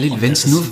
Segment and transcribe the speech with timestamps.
[0.00, 0.64] Khalil, wenn es nur,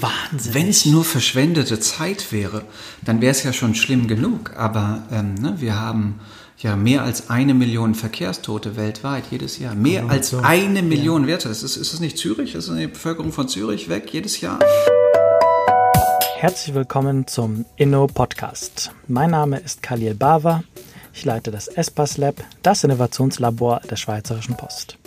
[0.53, 2.62] wenn's nur verschwendete Zeit wäre,
[3.05, 4.53] dann wäre es ja schon schlimm genug.
[4.56, 6.21] Aber ähm, ne, wir haben
[6.58, 9.75] ja mehr als eine Million Verkehrstote weltweit jedes Jahr.
[9.75, 10.38] Mehr oh, als so.
[10.38, 11.29] eine Million ja.
[11.29, 11.51] Werte.
[11.51, 12.54] Ist, ist es nicht Zürich?
[12.54, 14.61] Ist die Bevölkerung von Zürich weg jedes Jahr?
[16.37, 18.93] Herzlich willkommen zum Inno Podcast.
[19.09, 20.63] Mein Name ist Khalil Bava.
[21.13, 24.98] Ich leite das Espas Lab, das Innovationslabor der Schweizerischen Post.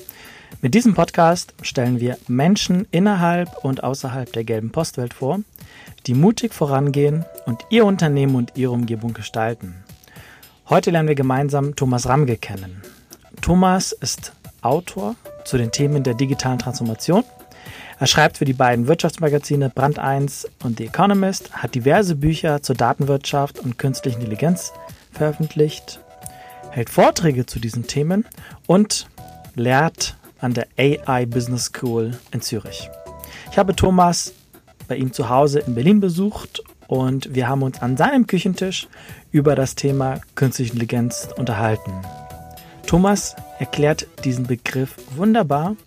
[0.60, 5.40] Mit diesem Podcast stellen wir Menschen innerhalb und außerhalb der gelben Postwelt vor,
[6.06, 9.76] die mutig vorangehen und ihr Unternehmen und ihre Umgebung gestalten.
[10.70, 12.82] Heute lernen wir gemeinsam Thomas Ramge kennen.
[13.42, 17.24] Thomas ist Autor zu den Themen der digitalen Transformation.
[18.00, 22.76] Er schreibt für die beiden Wirtschaftsmagazine Brand 1 und The Economist, hat diverse Bücher zur
[22.76, 24.74] Datenwirtschaft und künstlichen Intelligenz
[25.12, 26.00] veröffentlicht,
[26.72, 28.26] hält Vorträge zu diesen Themen
[28.66, 29.08] und
[29.56, 32.90] lehrt an der AI Business School in Zürich.
[33.52, 34.34] Ich habe Thomas
[34.88, 38.88] bei ihm zu Hause in Berlin besucht und wir haben uns an seinem Küchentisch
[39.32, 41.94] über das Thema Künstliche Intelligenz unterhalten.
[42.86, 45.78] Thomas erklärt diesen Begriff wunderbar,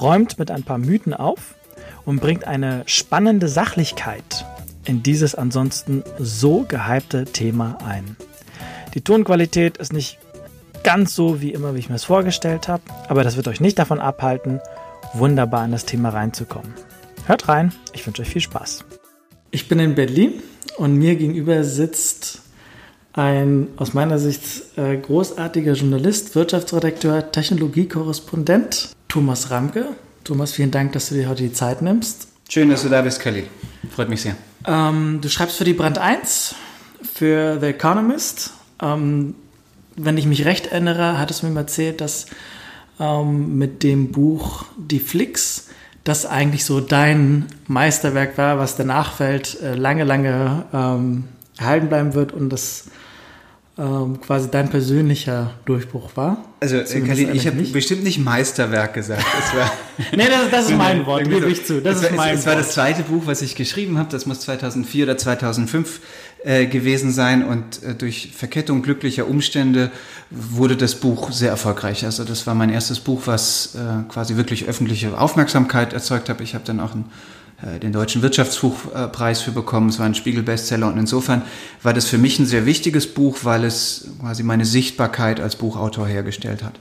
[0.00, 1.54] räumt mit ein paar Mythen auf
[2.04, 4.44] und bringt eine spannende Sachlichkeit
[4.84, 8.16] in dieses ansonsten so gehypte Thema ein.
[8.94, 10.18] Die Tonqualität ist nicht
[10.82, 13.78] ganz so wie immer, wie ich mir es vorgestellt habe, aber das wird euch nicht
[13.78, 14.60] davon abhalten,
[15.14, 16.72] wunderbar in das Thema reinzukommen.
[17.26, 18.84] Hört rein, ich wünsche euch viel Spaß.
[19.50, 20.42] Ich bin in Berlin
[20.76, 22.40] und mir gegenüber sitzt
[23.12, 24.42] ein aus meiner Sicht
[24.76, 29.88] äh, großartiger Journalist, Wirtschaftsredakteur, Technologiekorrespondent, Thomas Ramke.
[30.24, 32.28] Thomas, vielen Dank, dass du dir heute die Zeit nimmst.
[32.48, 33.44] Schön, dass du da bist, Kelly.
[33.94, 34.36] Freut mich sehr.
[34.66, 36.54] Ähm, du schreibst für die Brand 1,
[37.02, 38.52] für The Economist.
[38.80, 39.34] Ähm,
[39.96, 42.26] wenn ich mich recht erinnere, hattest du mir erzählt, dass
[43.00, 45.68] ähm, mit dem Buch Die Flix
[46.04, 51.24] das eigentlich so dein Meisterwerk war, was der Nachwelt äh, lange, lange ähm,
[51.56, 52.86] erhalten bleiben wird und das
[53.78, 56.44] ähm, quasi dein persönlicher Durchbruch war.
[56.60, 59.24] Also, äh, Karin, ich habe bestimmt nicht Meisterwerk gesagt.
[59.38, 59.72] Es war
[60.12, 61.80] nee, das, das ist mein Wort, gebe ich zu.
[61.80, 64.10] Das es ist mein es, es war das zweite Buch, was ich geschrieben habe.
[64.10, 66.00] Das muss 2004 oder 2005
[66.44, 69.90] äh, gewesen sein und äh, durch Verkettung glücklicher Umstände
[70.30, 72.04] wurde das Buch sehr erfolgreich.
[72.04, 76.40] Also das war mein erstes Buch, was äh, quasi wirklich öffentliche Aufmerksamkeit erzeugt hat.
[76.40, 77.04] Ich habe dann auch ein
[77.62, 79.88] äh, den Deutschen Wirtschaftsbuchpreis für bekommen.
[79.88, 81.42] Es war ein Spiegel-Bestseller und insofern
[81.82, 86.06] war das für mich ein sehr wichtiges Buch, weil es quasi meine Sichtbarkeit als Buchautor
[86.06, 86.74] hergestellt hat.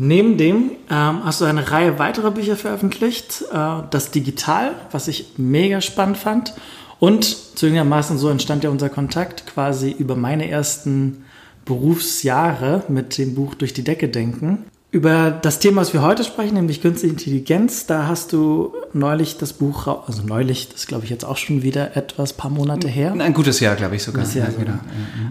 [0.00, 3.44] Neben dem ähm, hast du eine Reihe weiterer Bücher veröffentlicht.
[3.52, 6.54] Äh, das Digital, was ich mega spannend fand.
[7.00, 11.24] Und zugegebenermaßen so entstand ja unser Kontakt quasi über meine ersten
[11.64, 14.64] Berufsjahre mit dem Buch Durch die Decke denken.
[14.90, 19.52] Über das Thema, was wir heute sprechen, nämlich Künstliche Intelligenz, da hast du neulich das
[19.52, 23.12] Buch, also neulich, das glaube ich jetzt auch schon wieder etwas, paar Monate her.
[23.12, 24.24] Ein gutes Jahr, glaube ich sogar.
[24.24, 24.80] Jahr ja, sogar.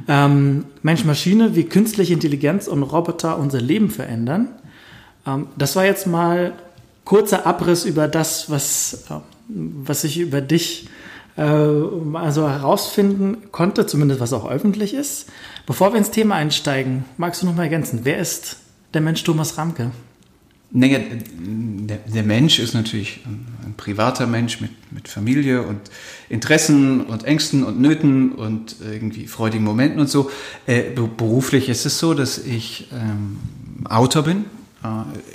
[0.08, 0.26] Ja.
[0.26, 4.50] Ähm, Mensch-Maschine, wie künstliche Intelligenz und Roboter unser Leben verändern.
[5.26, 6.54] Ähm, das war jetzt mal
[7.04, 9.16] kurzer Abriss über das, was, äh,
[9.48, 10.88] was ich über dich
[11.42, 15.30] also herausfinden konnte, zumindest was auch öffentlich ist.
[15.66, 18.58] Bevor wir ins Thema einsteigen, magst du noch mal ergänzen, wer ist
[18.94, 19.92] der Mensch Thomas Ramke?
[20.70, 25.80] Naja, der, der, Mensch ist natürlich ein privater Mensch mit, mit Familie und
[26.28, 30.30] Interessen und Ängsten und Nöten und irgendwie freudigen Momenten und so.
[30.66, 33.38] Äh, beruflich ist es so, dass ich ähm,
[33.86, 34.57] Autor bin, äh,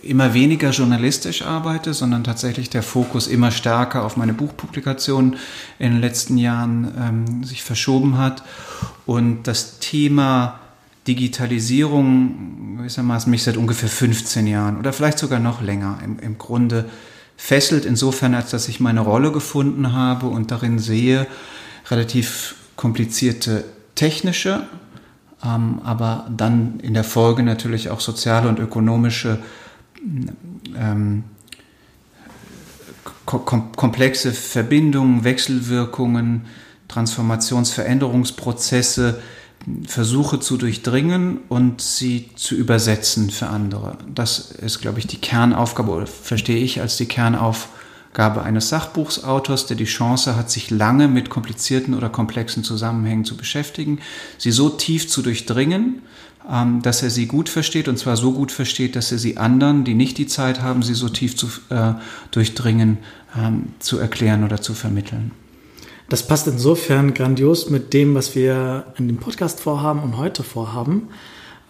[0.02, 5.36] immer weniger journalistisch arbeite, sondern tatsächlich der Fokus immer stärker auf meine Buchpublikationen
[5.78, 8.42] in den letzten Jahren ähm, sich verschoben hat.
[9.06, 10.60] Und das Thema
[11.08, 16.88] Digitalisierung gewissermaßen mich seit ungefähr 15 Jahren oder vielleicht sogar noch länger im, im Grunde
[17.36, 21.26] fesselt, insofern als dass ich meine Rolle gefunden habe und darin sehe,
[21.90, 23.64] relativ komplizierte
[23.94, 24.66] technische,
[25.44, 29.40] ähm, aber dann in der Folge natürlich auch soziale und ökonomische
[30.76, 31.24] ähm,
[33.24, 36.46] kom komplexe Verbindungen, Wechselwirkungen,
[36.88, 39.20] Transformationsveränderungsprozesse,
[39.86, 43.96] versuche zu durchdringen und sie zu übersetzen für andere.
[44.12, 47.81] Das ist, glaube ich, die Kernaufgabe, oder verstehe ich als die Kernaufgabe
[48.14, 54.00] eines Sachbuchsautors, der die Chance hat, sich lange mit komplizierten oder komplexen Zusammenhängen zu beschäftigen,
[54.38, 56.02] sie so tief zu durchdringen,
[56.50, 59.84] ähm, dass er sie gut versteht, und zwar so gut versteht, dass er sie anderen,
[59.84, 61.94] die nicht die Zeit haben, sie so tief zu äh,
[62.32, 62.98] durchdringen,
[63.36, 65.30] ähm, zu erklären oder zu vermitteln.
[66.08, 71.08] Das passt insofern grandios mit dem, was wir in dem Podcast vorhaben und heute vorhaben.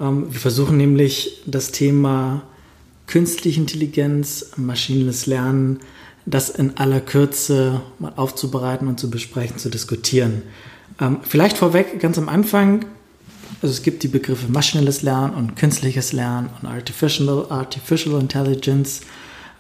[0.01, 2.43] Ähm, wir versuchen nämlich das Thema
[3.07, 5.81] künstliche Intelligenz, maschinelles Lernen
[6.27, 10.43] das in aller Kürze mal aufzubereiten und zu besprechen, zu diskutieren.
[11.01, 12.85] Ähm, vielleicht vorweg, ganz am Anfang,
[13.61, 19.03] also es gibt die Begriffe maschinelles Lernen und künstliches Lernen und Artificial, Artificial Intelligence.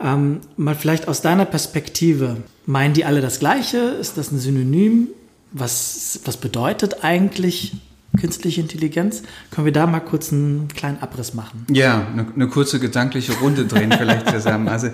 [0.00, 3.78] Ähm, mal vielleicht aus deiner Perspektive, meinen die alle das Gleiche?
[3.78, 5.08] Ist das ein Synonym?
[5.52, 7.74] Was, was bedeutet eigentlich
[8.18, 9.22] künstliche Intelligenz?
[9.50, 11.66] Können wir da mal kurz einen kleinen Abriss machen?
[11.70, 14.68] Ja, eine, eine kurze gedankliche Runde drehen vielleicht zusammen.
[14.68, 14.90] Also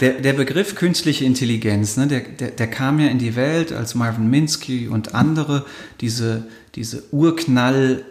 [0.00, 3.94] der, der Begriff künstliche Intelligenz, ne, der, der, der kam ja in die Welt, als
[3.94, 5.66] Marvin Minsky und andere
[6.00, 6.44] diese,
[6.74, 8.04] diese Urknall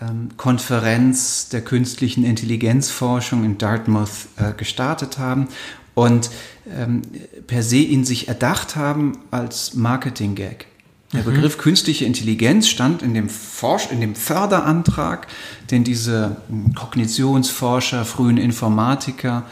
[0.00, 5.48] ähm, Konferenz der künstlichen Intelligenzforschung in Dartmouth äh, gestartet haben
[5.94, 6.30] und
[6.68, 7.02] ähm,
[7.46, 10.66] per se in sich erdacht haben als Marketing-Gag.
[11.14, 11.26] Der mhm.
[11.26, 15.28] Begriff künstliche Intelligenz stand in dem, Forsch in dem Förderantrag,
[15.70, 19.44] den diese hm, Kognitionsforscher, frühen Informatiker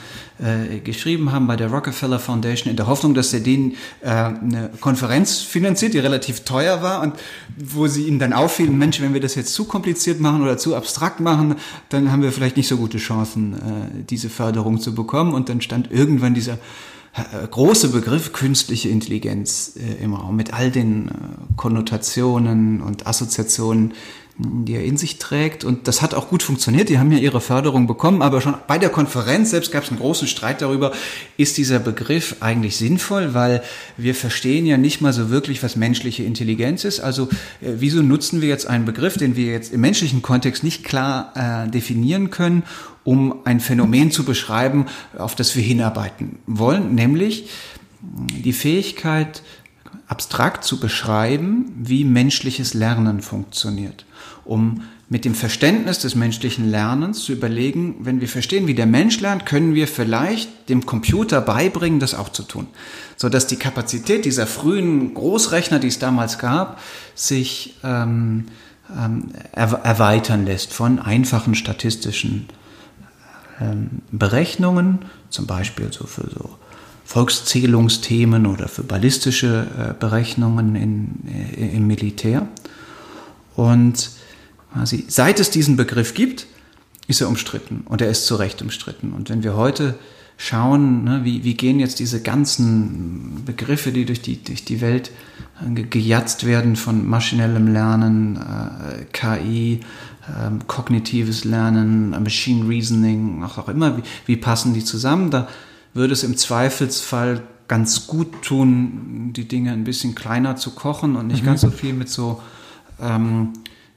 [0.42, 4.70] äh, geschrieben haben bei der Rockefeller Foundation in der Hoffnung, dass er denen äh, eine
[4.80, 7.14] Konferenz finanziert, die relativ teuer war und
[7.56, 10.74] wo sie ihnen dann auffielen, Mensch, wenn wir das jetzt zu kompliziert machen oder zu
[10.74, 11.54] abstrakt machen,
[11.90, 15.32] dann haben wir vielleicht nicht so gute Chancen, äh, diese Förderung zu bekommen.
[15.32, 16.58] Und dann stand irgendwann dieser
[17.50, 21.12] große Begriff künstliche Intelligenz äh, im Raum mit all den äh,
[21.56, 23.92] Konnotationen und Assoziationen,
[24.38, 25.62] die er in sich trägt.
[25.62, 26.88] Und das hat auch gut funktioniert.
[26.88, 29.98] Die haben ja ihre Förderung bekommen, aber schon bei der Konferenz selbst gab es einen
[29.98, 30.92] großen Streit darüber,
[31.36, 33.62] ist dieser Begriff eigentlich sinnvoll, weil
[33.98, 37.00] wir verstehen ja nicht mal so wirklich, was menschliche Intelligenz ist.
[37.00, 37.24] Also
[37.60, 41.32] äh, wieso nutzen wir jetzt einen Begriff, den wir jetzt im menschlichen Kontext nicht klar
[41.66, 42.62] äh, definieren können
[43.04, 47.48] um ein Phänomen zu beschreiben, auf das wir hinarbeiten wollen, nämlich
[48.00, 49.42] die Fähigkeit,
[50.08, 54.04] abstrakt zu beschreiben, wie menschliches Lernen funktioniert,
[54.44, 59.20] um mit dem Verständnis des menschlichen Lernens zu überlegen, wenn wir verstehen, wie der Mensch
[59.20, 62.66] lernt, können wir vielleicht dem Computer beibringen, das auch zu tun.
[63.16, 66.80] So dass die Kapazität dieser frühen Großrechner, die es damals gab,
[67.14, 68.46] sich ähm,
[68.98, 72.48] ähm, erweitern lässt von einfachen statistischen
[74.10, 75.00] Berechnungen,
[75.30, 76.58] zum Beispiel so für so
[77.04, 82.48] Volkszählungsthemen oder für ballistische äh, Berechnungen in, äh, im Militär.
[83.54, 84.10] Und
[84.72, 86.46] quasi, seit es diesen Begriff gibt,
[87.08, 89.12] ist er umstritten und er ist zu Recht umstritten.
[89.12, 89.98] Und wenn wir heute
[90.38, 95.10] schauen, ne, wie, wie gehen jetzt diese ganzen Begriffe, die durch die, durch die Welt
[95.60, 99.80] äh, gejatzt werden von maschinellem Lernen, äh, KI,
[100.28, 105.30] ähm, kognitives Lernen, Machine Reasoning, auch, auch immer, wie, wie passen die zusammen?
[105.30, 105.48] Da
[105.94, 111.26] würde es im Zweifelsfall ganz gut tun, die Dinge ein bisschen kleiner zu kochen und
[111.28, 111.46] nicht mhm.
[111.46, 112.40] ganz so viel mit so
[113.00, 113.52] ähm,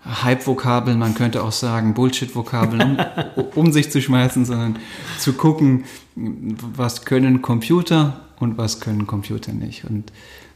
[0.06, 3.00] Hype-Vokabeln, man könnte auch sagen Bullshit-Vokabeln,
[3.36, 4.77] um, um sich zu schmeißen, sondern
[5.18, 5.86] zu gucken,
[6.16, 9.86] was können Computer und was können Computer nicht.
[9.86, 10.12] Und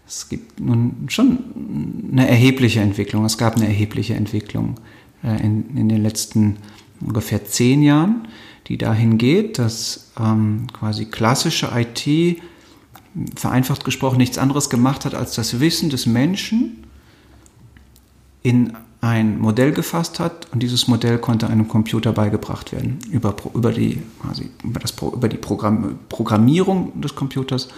[0.07, 1.39] es gibt nun schon
[2.12, 3.25] eine erhebliche Entwicklung.
[3.25, 4.75] Es gab eine erhebliche Entwicklung
[5.24, 6.57] in, in den letzten
[7.01, 8.27] ungefähr zehn Jahren,
[8.68, 12.42] die dahin geht, dass ähm, quasi klassische IT
[13.36, 16.83] vereinfacht gesprochen nichts anderes gemacht hat, als das Wissen des Menschen
[18.44, 23.71] in ein Modell gefasst hat und dieses Modell konnte einem Computer beigebracht werden über, über,
[23.71, 27.69] die, quasi über, das, über die Programm, Programmierung des Computers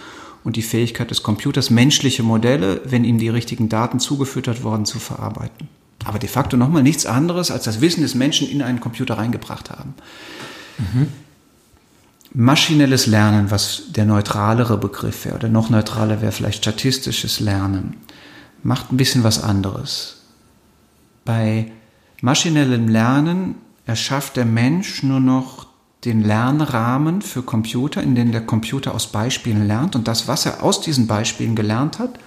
[0.44, 4.98] und die Fähigkeit des Computers, menschliche Modelle, wenn ihm die richtigen Daten zugefüttert worden, zu
[4.98, 5.68] verarbeiten
[6.04, 9.70] aber de facto nochmal nichts anderes als das Wissen des Menschen in einen Computer reingebracht
[9.70, 9.94] haben.
[10.78, 11.08] Mhm.
[12.34, 17.98] Maschinelles Lernen, was der neutralere Begriff wäre, oder noch neutraler wäre vielleicht statistisches Lernen,
[18.62, 20.22] macht ein bisschen was anderes.
[21.24, 21.70] Bei
[22.22, 25.66] maschinellem Lernen erschafft der Mensch nur noch
[26.04, 30.62] den Lernrahmen für Computer, in dem der Computer aus Beispielen lernt und das, was er
[30.62, 32.18] aus diesen Beispielen gelernt hat,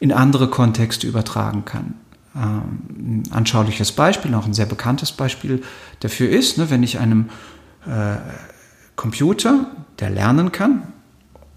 [0.00, 1.94] in andere Kontexte übertragen kann
[2.34, 5.62] ein ähm, anschauliches Beispiel, auch ein sehr bekanntes Beispiel
[6.00, 7.28] dafür ist, ne, wenn ich einem
[7.86, 8.16] äh,
[8.96, 9.66] Computer,
[9.98, 10.92] der lernen kann,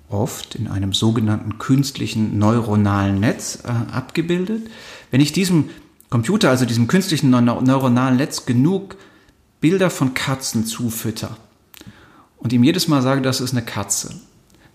[0.09, 4.69] oft in einem sogenannten künstlichen neuronalen Netz äh, abgebildet,
[5.11, 5.69] wenn ich diesem
[6.09, 8.95] Computer, also diesem künstlichen neuronalen Netz, genug
[9.61, 11.37] Bilder von Katzen zufütter
[12.37, 14.13] und ihm jedes Mal sage, das ist eine Katze,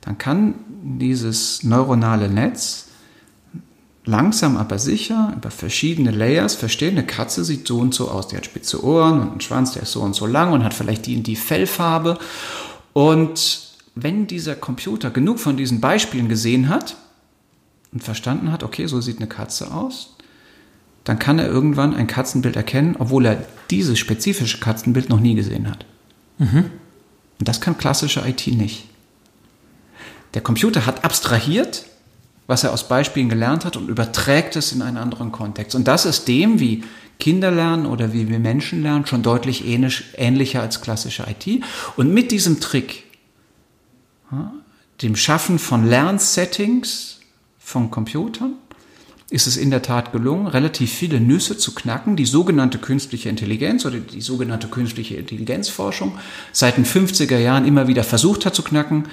[0.01, 2.90] dann kann dieses neuronale Netz
[4.11, 8.37] langsam aber sicher über verschiedene Layers verstehen, eine Katze sieht so und so aus, die
[8.37, 11.07] hat spitze Ohren und einen Schwanz, der ist so und so lang und hat vielleicht
[11.07, 12.19] die die Fellfarbe.
[12.93, 16.97] Und wenn dieser Computer genug von diesen Beispielen gesehen hat
[17.93, 20.17] und verstanden hat, okay, so sieht eine Katze aus,
[21.05, 25.71] dann kann er irgendwann ein Katzenbild erkennen, obwohl er dieses spezifische Katzenbild noch nie gesehen
[25.71, 25.87] hat.
[26.39, 26.71] Mhm.
[27.39, 28.87] Und das kann klassische IT nicht.
[30.35, 31.87] Der Computer hat abstrahiert,
[32.51, 35.77] was er aus Beispielen gelernt hat und überträgt es in einen anderen Kontext.
[35.77, 36.83] Und das ist dem, wie
[37.21, 41.63] Kinder lernen oder wie wir Menschen lernen, schon deutlich ähnlich, ähnlicher als klassische IT.
[41.97, 43.05] Und mit diesem Trick,
[45.01, 47.21] dem Schaffen von Lernsettings
[47.57, 48.55] von Computern,
[49.31, 53.87] ist es in der Tat gelungen, relativ viele Nüsse zu knacken, die sogenannte künstliche Intelligenz
[53.87, 56.19] oder die sogenannte künstliche Intelligenzforschung
[56.51, 59.05] seit den 50er Jahren immer wieder versucht hat zu knacken,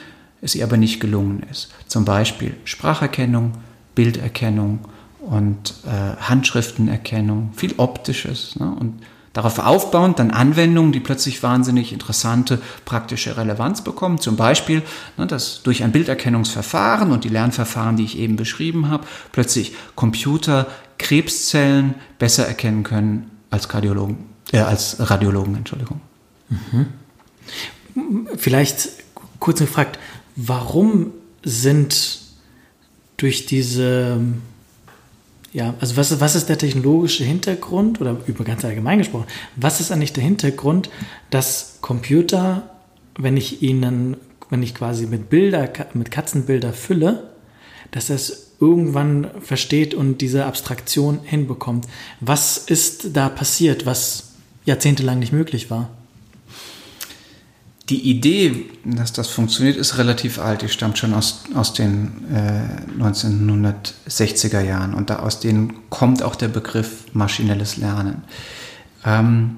[0.42, 1.70] es ihr aber nicht gelungen ist.
[1.88, 3.54] Zum Beispiel Spracherkennung,
[3.96, 4.80] Bilderkennung
[5.20, 8.56] und äh, Handschriftenerkennung, viel Optisches.
[8.58, 8.70] Ne?
[8.80, 9.02] Und
[9.38, 14.20] darauf aufbauend dann Anwendungen, die plötzlich wahnsinnig interessante praktische Relevanz bekommen.
[14.20, 14.82] Zum Beispiel,
[15.16, 20.66] ne, dass durch ein Bilderkennungsverfahren und die Lernverfahren, die ich eben beschrieben habe, plötzlich Computer
[20.98, 24.18] Krebszellen besser erkennen können als Kardiologen,
[24.52, 26.02] äh, als Radiologen, Entschuldigung.
[26.50, 26.88] Mhm.
[28.38, 28.90] Vielleicht
[29.40, 30.00] kurz gefragt,
[30.38, 31.12] warum
[31.44, 32.22] sind
[33.18, 34.22] durch diese
[35.54, 39.26] ja, also was, was ist der technologische Hintergrund oder über ganz allgemein gesprochen,
[39.56, 40.90] was ist eigentlich der Hintergrund,
[41.32, 42.70] dass Computer,
[43.18, 44.18] wenn ich ihnen,
[44.50, 47.32] wenn ich quasi mit Bilder, mit Katzenbilder fülle,
[47.90, 51.88] dass es irgendwann versteht und diese Abstraktion hinbekommt.
[52.20, 54.34] Was ist da passiert, was
[54.66, 55.90] jahrzehntelang nicht möglich war?
[57.90, 60.62] Die Idee, dass das funktioniert, ist relativ alt.
[60.62, 66.36] Die stammt schon aus, aus den äh, 1960er Jahren und da aus denen kommt auch
[66.36, 68.24] der Begriff maschinelles Lernen.
[69.06, 69.58] Ähm,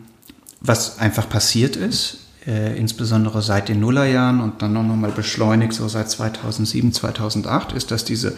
[0.61, 5.87] was einfach passiert ist, äh, insbesondere seit den Nullerjahren und dann noch mal beschleunigt so
[5.87, 8.35] seit 2007, 2008, ist, dass diese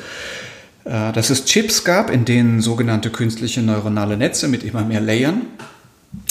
[0.86, 5.42] äh, dass es Chips gab, in denen sogenannte künstliche neuronale Netze mit immer mehr Layern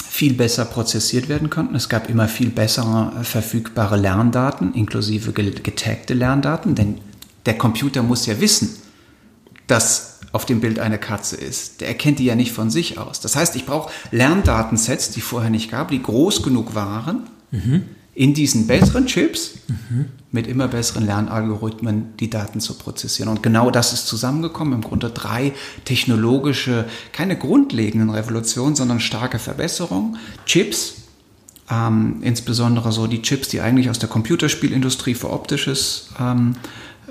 [0.05, 1.75] viel besser prozessiert werden konnten.
[1.75, 6.99] Es gab immer viel bessere äh, verfügbare Lerndaten, inklusive getagte Lerndaten, denn
[7.47, 8.77] der Computer muss ja wissen,
[9.67, 11.81] dass auf dem Bild eine Katze ist.
[11.81, 13.21] Der erkennt die ja nicht von sich aus.
[13.21, 17.83] Das heißt, ich brauche Lerndatensets, die vorher nicht gab, die groß genug waren, mhm
[18.21, 20.05] in diesen besseren Chips mhm.
[20.31, 23.31] mit immer besseren Lernalgorithmen die Daten zu prozessieren.
[23.31, 24.75] Und genau das ist zusammengekommen.
[24.75, 25.55] Im Grunde drei
[25.87, 30.19] technologische, keine grundlegenden Revolutionen, sondern starke Verbesserungen.
[30.45, 30.97] Chips,
[31.71, 36.57] ähm, insbesondere so die Chips, die eigentlich aus der Computerspielindustrie für Optisches ähm,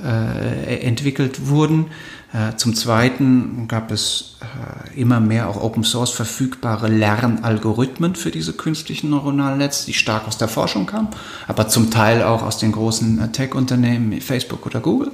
[0.04, 1.88] äh, entwickelt wurden.
[2.32, 8.54] Äh, zum Zweiten gab es äh, immer mehr auch Open Source verfügbare Lernalgorithmen für diese
[8.54, 11.08] künstlichen neuronalen Netze, die stark aus der Forschung kamen,
[11.48, 15.12] aber zum Teil auch aus den großen Tech-Unternehmen wie Facebook oder Google.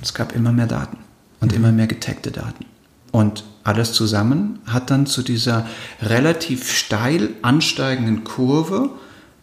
[0.00, 0.98] Es gab immer mehr Daten
[1.40, 2.64] und immer mehr getagte Daten.
[3.12, 5.66] Und alles zusammen hat dann zu dieser
[6.00, 8.90] relativ steil ansteigenden Kurve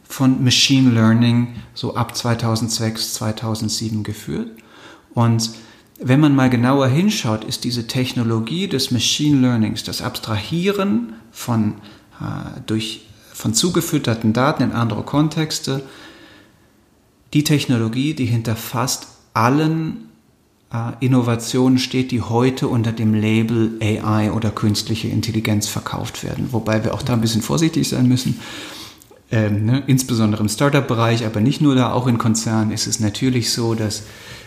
[0.04, 4.50] von Machine Learning so ab 2006, 2007 geführt.
[5.14, 5.52] Und
[6.06, 11.76] wenn man mal genauer hinschaut, ist diese Technologie des Machine Learnings, das Abstrahieren von,
[12.20, 15.82] äh, durch, von zugefütterten Daten in andere Kontexte,
[17.34, 20.10] die Technologie, die hinter fast allen
[20.74, 26.50] äh, Innovationen steht, die heute unter dem Label AI oder künstliche Intelligenz verkauft werden.
[26.52, 28.40] Wobei wir auch da ein bisschen vorsichtig sein müssen.
[29.32, 33.52] Ähm, ne, insbesondere im Startup-Bereich, aber nicht nur da, auch in Konzernen ist es natürlich
[33.52, 34.04] so, dass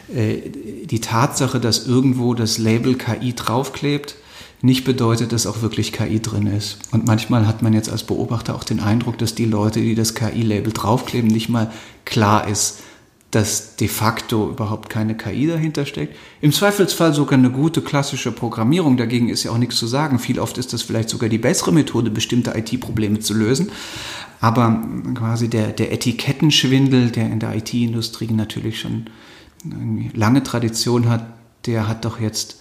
[0.09, 4.17] die Tatsache, dass irgendwo das Label KI draufklebt,
[4.63, 6.79] nicht bedeutet, dass auch wirklich KI drin ist.
[6.91, 10.15] Und manchmal hat man jetzt als Beobachter auch den Eindruck, dass die Leute, die das
[10.15, 11.71] KI-Label draufkleben, nicht mal
[12.05, 12.81] klar ist,
[13.33, 16.17] dass de facto überhaupt keine KI dahinter steckt.
[16.41, 18.97] Im Zweifelsfall sogar eine gute klassische Programmierung.
[18.97, 20.19] Dagegen ist ja auch nichts zu sagen.
[20.19, 23.71] Viel oft ist das vielleicht sogar die bessere Methode, bestimmte IT-Probleme zu lösen.
[24.41, 24.83] Aber
[25.15, 29.07] quasi der, der Etikettenschwindel, der in der IT-Industrie natürlich schon
[30.15, 31.27] lange Tradition hat,
[31.67, 32.61] der hat doch jetzt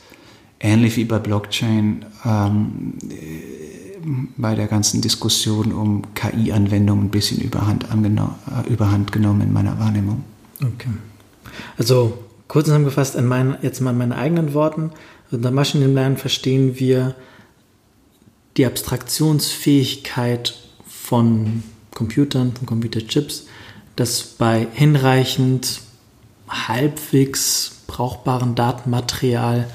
[0.60, 2.94] ähnlich wie bei Blockchain ähm,
[4.38, 10.24] bei der ganzen Diskussion um KI-Anwendungen ein bisschen überhand, äh, überhand genommen in meiner Wahrnehmung.
[10.62, 10.90] Okay.
[11.78, 14.92] Also kurz zusammengefasst, in meinen, jetzt mal in meinen eigenen Worten,
[15.32, 17.16] unter Maschinenlernen verstehen wir
[18.58, 20.56] die Abstraktionsfähigkeit
[20.88, 23.48] von Computern, von Computerchips,
[23.96, 25.82] dass bei hinreichend
[26.50, 29.68] halbwegs brauchbaren Datenmaterial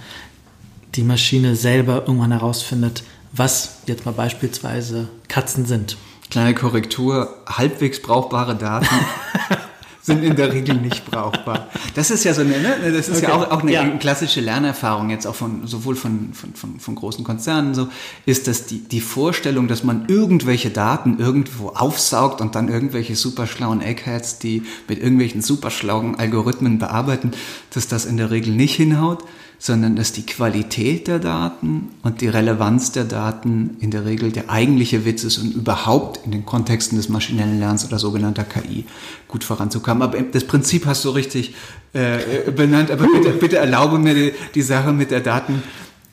[0.95, 5.97] die Maschine selber irgendwann herausfindet, was jetzt mal beispielsweise Katzen sind.
[6.31, 8.89] Kleine Korrektur, halbwegs brauchbare Daten
[10.11, 11.69] sind in der Regel nicht brauchbar.
[11.95, 12.93] Das ist ja so eine, ne?
[12.93, 13.26] das ist okay.
[13.31, 13.88] ja auch, auch eine ja.
[13.99, 17.88] klassische Lernerfahrung jetzt auch von sowohl von, von, von, von großen Konzernen so,
[18.26, 23.81] ist dass die, die Vorstellung, dass man irgendwelche Daten irgendwo aufsaugt und dann irgendwelche superschlauen
[23.81, 27.31] Eggheads, die mit irgendwelchen superschlauen Algorithmen bearbeiten,
[27.73, 29.25] dass das in der Regel nicht hinhaut
[29.62, 34.49] sondern dass die Qualität der Daten und die Relevanz der Daten in der Regel der
[34.49, 38.87] eigentliche Witz ist und überhaupt in den Kontexten des maschinellen Lernens oder sogenannter KI
[39.29, 40.02] gut voranzukommen.
[40.02, 41.55] Aber das Prinzip hast du richtig
[41.93, 45.62] äh, benannt, aber bitte, bitte erlaube mir die, die Sache mit der Daten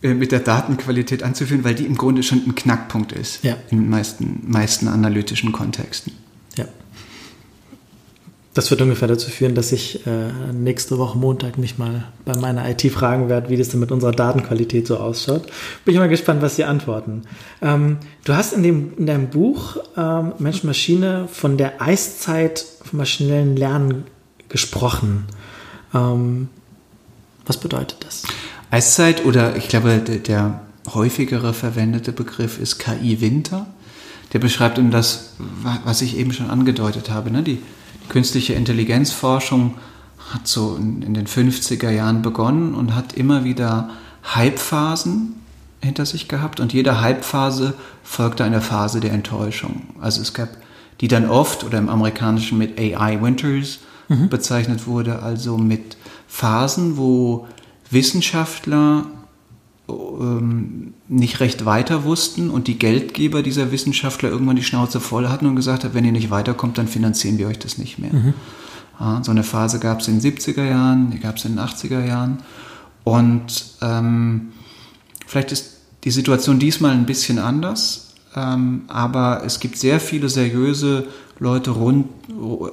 [0.01, 3.55] äh, mit der Datenqualität anzuführen, weil die im Grunde schon ein Knackpunkt ist ja.
[3.69, 6.11] in den meisten, meisten analytischen Kontexten.
[8.57, 12.67] Das wird ungefähr dazu führen, dass ich äh, nächste Woche Montag mich mal bei meiner
[12.67, 15.43] IT fragen werde, wie das denn mit unserer Datenqualität so ausschaut.
[15.85, 17.21] Bin ich mal gespannt, was Sie antworten.
[17.61, 23.55] Ähm, du hast in, dem, in deinem Buch ähm, Mensch-Maschine von der Eiszeit vom maschinellen
[23.55, 24.05] Lernen
[24.49, 25.25] gesprochen.
[25.93, 26.49] Ähm,
[27.45, 28.23] was bedeutet das?
[28.71, 30.61] Eiszeit oder ich glaube, der, der
[30.95, 33.67] häufigere verwendete Begriff ist KI-Winter.
[34.33, 35.35] Der beschreibt eben das,
[35.85, 37.43] was ich eben schon angedeutet habe, ne?
[37.43, 37.59] die
[38.09, 39.75] künstliche Intelligenzforschung
[40.33, 43.89] hat so in, den 50er Jahren begonnen und hat immer wieder
[44.35, 45.35] Hypephasen
[45.81, 47.73] hinter sich gehabt und jede Hypephase
[48.03, 49.83] folgte einer Phase der Enttäuschung.
[50.01, 50.49] Also es gab
[50.99, 54.29] die dann oft oder im amerikanischen mit AI Winters mhm.
[54.29, 55.97] bezeichnet wurde, also mit
[56.27, 57.47] Phasen, wo
[57.91, 59.05] Wissenschaftler
[61.07, 65.55] nicht recht weiter wussten und die Geldgeber dieser Wissenschaftler irgendwann die Schnauze voll hatten und
[65.55, 68.13] gesagt haben, wenn ihr nicht weiterkommt, dann finanzieren wir euch das nicht mehr.
[68.13, 68.33] Mhm.
[68.99, 71.65] Ja, so eine Phase gab es in den 70er Jahren, die gab es in den
[71.65, 72.39] 80er Jahren.
[73.05, 74.49] Und ähm,
[75.25, 81.07] vielleicht ist die Situation diesmal ein bisschen anders, ähm, aber es gibt sehr viele seriöse
[81.39, 82.07] Leute rund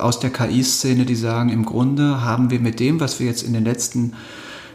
[0.01, 3.53] aus der KI-Szene, die sagen, im Grunde haben wir mit dem, was wir jetzt in
[3.53, 4.15] den letzten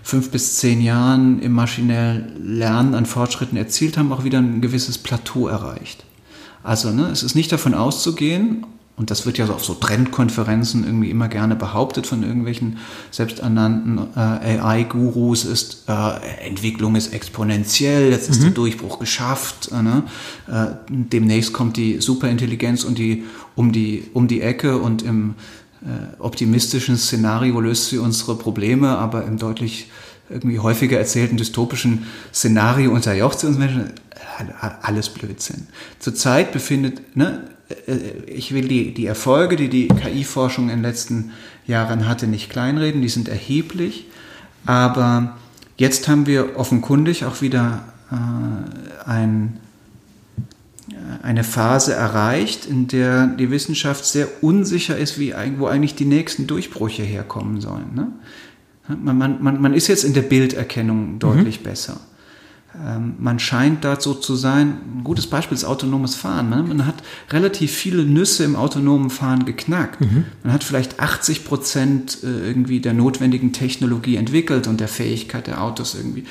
[0.03, 4.97] fünf bis zehn Jahren im maschinellen Lernen an Fortschritten erzielt haben, auch wieder ein gewisses
[4.97, 6.05] Plateau erreicht.
[6.63, 8.65] Also ne, es ist nicht davon auszugehen,
[8.99, 12.79] und das wird ja so auf so Trendkonferenzen irgendwie immer gerne behauptet von irgendwelchen
[13.11, 18.47] selbsternannten äh, AI-Gurus, ist äh, Entwicklung ist exponentiell, jetzt ist mhm.
[18.47, 19.71] der Durchbruch geschafft.
[19.71, 20.03] Äh, ne?
[20.51, 23.23] äh, demnächst kommt die Superintelligenz und die,
[23.55, 25.35] um, die, um die Ecke und im
[26.19, 29.89] optimistischen Szenario löst sie unsere Probleme, aber im deutlich
[30.29, 33.91] irgendwie häufiger erzählten dystopischen Szenario unterjocht sie uns Menschen.
[34.81, 35.67] Alles Blödsinn.
[35.99, 37.43] Zurzeit befindet, ne,
[37.87, 41.31] äh, ich will die, die Erfolge, die die KI-Forschung in den letzten
[41.67, 44.05] Jahren hatte, nicht kleinreden, die sind erheblich,
[44.65, 45.37] aber
[45.77, 49.59] jetzt haben wir offenkundig auch wieder äh, ein
[51.21, 56.47] eine Phase erreicht, in der die Wissenschaft sehr unsicher ist, wie, wo eigentlich die nächsten
[56.47, 57.95] Durchbrüche herkommen sollen.
[57.95, 58.11] Ne?
[58.87, 61.63] Man, man, man ist jetzt in der Bilderkennung deutlich mhm.
[61.63, 61.99] besser.
[62.75, 66.49] Ähm, man scheint dazu zu sein, ein gutes Beispiel ist autonomes Fahren.
[66.49, 66.63] Ne?
[66.63, 66.95] Man hat
[67.31, 70.01] relativ viele Nüsse im autonomen Fahren geknackt.
[70.01, 70.25] Mhm.
[70.43, 75.63] Man hat vielleicht 80 Prozent äh, irgendwie der notwendigen Technologie entwickelt und der Fähigkeit der
[75.63, 76.25] Autos irgendwie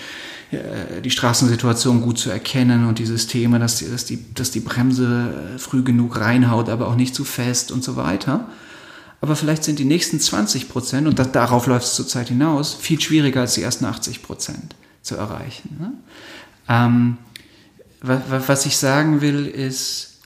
[0.51, 5.55] die Straßensituation gut zu erkennen und die Systeme, dass die, dass die, dass die Bremse
[5.57, 8.49] äh, früh genug reinhaut, aber auch nicht zu fest und so weiter.
[9.21, 13.01] Aber vielleicht sind die nächsten 20 Prozent, und das, darauf läuft es zurzeit hinaus, viel
[13.01, 15.77] schwieriger als die ersten 80 Prozent zu erreichen.
[15.79, 15.93] Ne?
[16.69, 17.19] Ähm,
[18.01, 20.21] was, was ich sagen will, ist,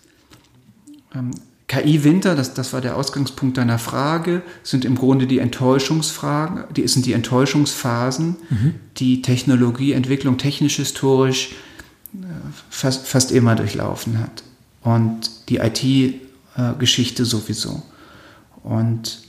[1.15, 1.33] ähm,
[1.73, 7.07] KI-Winter, das, das war der Ausgangspunkt deiner Frage, sind im Grunde die Enttäuschungsfragen, die sind
[7.07, 8.75] die Enttäuschungsphasen, mhm.
[8.99, 11.53] die Technologieentwicklung technisch-historisch
[12.13, 12.27] äh,
[12.69, 14.43] fast, fast immer durchlaufen hat.
[14.83, 17.83] Und die IT-Geschichte sowieso.
[18.63, 19.23] Und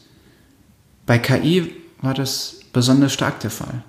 [1.06, 3.84] bei KI war das besonders stark der Fall.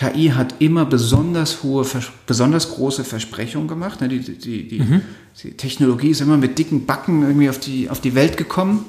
[0.00, 1.84] KI hat immer besonders hohe,
[2.26, 4.00] besonders große Versprechungen gemacht.
[4.00, 4.08] Ne?
[4.08, 5.02] Die, die, die, mhm.
[5.42, 8.86] die, Technologie ist immer mit dicken Backen irgendwie auf die, auf die Welt gekommen.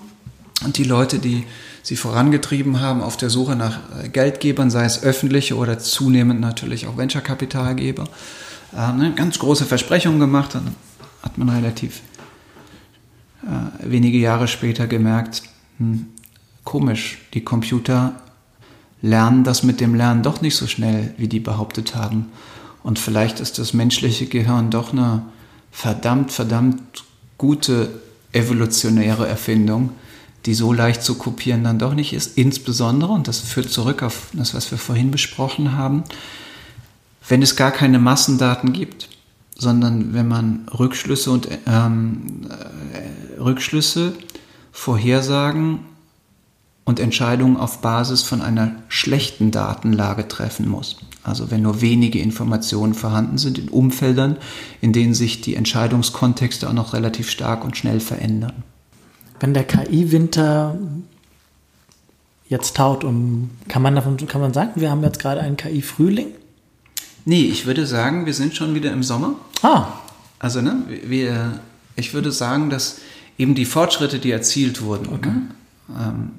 [0.64, 1.44] Und die Leute, die
[1.84, 6.88] sie vorangetrieben haben auf der Suche nach äh, Geldgebern, sei es öffentliche oder zunehmend natürlich
[6.88, 8.08] auch Venture-Kapitalgeber,
[8.74, 10.56] haben ne, ganz große Versprechungen gemacht.
[10.56, 10.76] Dann
[11.24, 12.00] hat man relativ
[13.44, 15.44] äh, wenige Jahre später gemerkt,
[15.78, 16.06] hm,
[16.64, 18.16] komisch, die Computer
[19.02, 22.28] lernen das mit dem Lernen doch nicht so schnell, wie die behauptet haben.
[22.84, 25.24] Und vielleicht ist das menschliche Gehirn doch eine
[25.72, 26.82] verdammt, verdammt
[27.38, 28.02] gute
[28.34, 29.92] evolutionäre Erfindung,
[30.46, 32.38] die so leicht zu kopieren dann doch nicht ist.
[32.38, 36.04] Insbesondere, und das führt zurück auf das, was wir vorhin besprochen haben,
[37.28, 39.10] wenn es gar keine Massendaten gibt,
[39.56, 44.14] sondern wenn man Rückschlüsse und ähm, äh, Rückschlüsse,
[44.72, 45.80] Vorhersagen
[46.86, 50.98] und Entscheidungen auf Basis von einer schlechten Datenlage treffen muss.
[51.24, 54.38] Also wenn nur wenige Informationen vorhanden sind in Umfeldern,
[54.82, 58.64] in denen sich die Entscheidungskontexte auch noch relativ stark und schnell verändern.
[59.40, 60.78] Wenn der KI-Winter
[62.48, 66.28] jetzt taut, um, kann man davon kann man sagen, wir haben jetzt gerade einen KI-Frühling?
[67.26, 69.36] Nee, ich würde sagen, wir sind schon wieder im Sommer.
[69.62, 69.86] Ah.
[70.40, 71.60] Also, ne, wir,
[71.96, 72.98] ich würde sagen, dass
[73.38, 75.30] eben die Fortschritte, die erzielt wurden, okay.
[75.30, 75.42] ne,
[76.00, 76.32] ähm,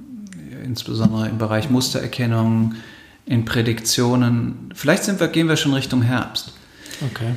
[0.62, 2.75] insbesondere im Bereich Mustererkennung,
[3.27, 4.72] in Prädiktionen.
[4.75, 6.53] Vielleicht sind wir, gehen wir schon Richtung Herbst.
[7.01, 7.33] Okay.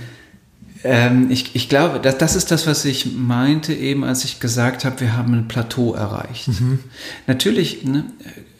[0.83, 4.85] Ähm, ich, ich glaube, das, das ist das, was ich meinte eben, als ich gesagt
[4.85, 6.47] habe, wir haben ein Plateau erreicht.
[6.47, 6.79] Mhm.
[7.27, 8.05] Natürlich, ne,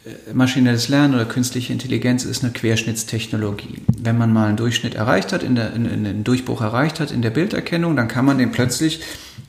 [0.04, 3.82] äh, maschinelles Lernen oder künstliche Intelligenz ist eine Querschnittstechnologie.
[3.96, 7.12] Wenn man mal einen Durchschnitt erreicht hat, in der, in, in einen Durchbruch erreicht hat
[7.12, 9.00] in der Bilderkennung, dann kann man den plötzlich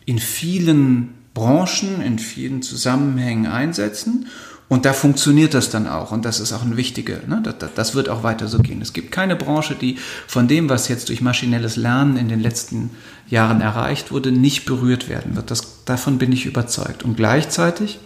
[0.06, 4.27] in vielen Branchen, in vielen Zusammenhängen einsetzen
[4.69, 6.12] und da funktioniert das dann auch.
[6.12, 7.41] Und das ist auch ein wichtiger, ne?
[7.41, 8.82] das, das, wird auch weiter so gehen.
[8.82, 12.89] Es gibt keine Branche, die von dem, was jetzt durch maschinelles Lernen in den letzten
[13.30, 15.51] Jahren erreicht wurde, nicht berührt werden wird.
[15.51, 17.03] Das, davon bin ich überzeugt.
[17.03, 17.99] Und gleichzeitig,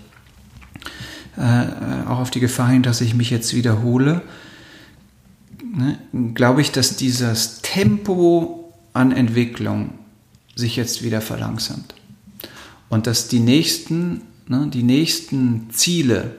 [1.36, 4.22] äh, auch auf die Gefahr hin, dass ich mich jetzt wiederhole,
[5.64, 5.98] ne,
[6.36, 9.96] glaube ich, dass dieses Tempo an Entwicklung
[10.56, 11.96] sich jetzt wieder verlangsamt.
[12.88, 16.36] Und dass die nächsten, ne, die nächsten Ziele,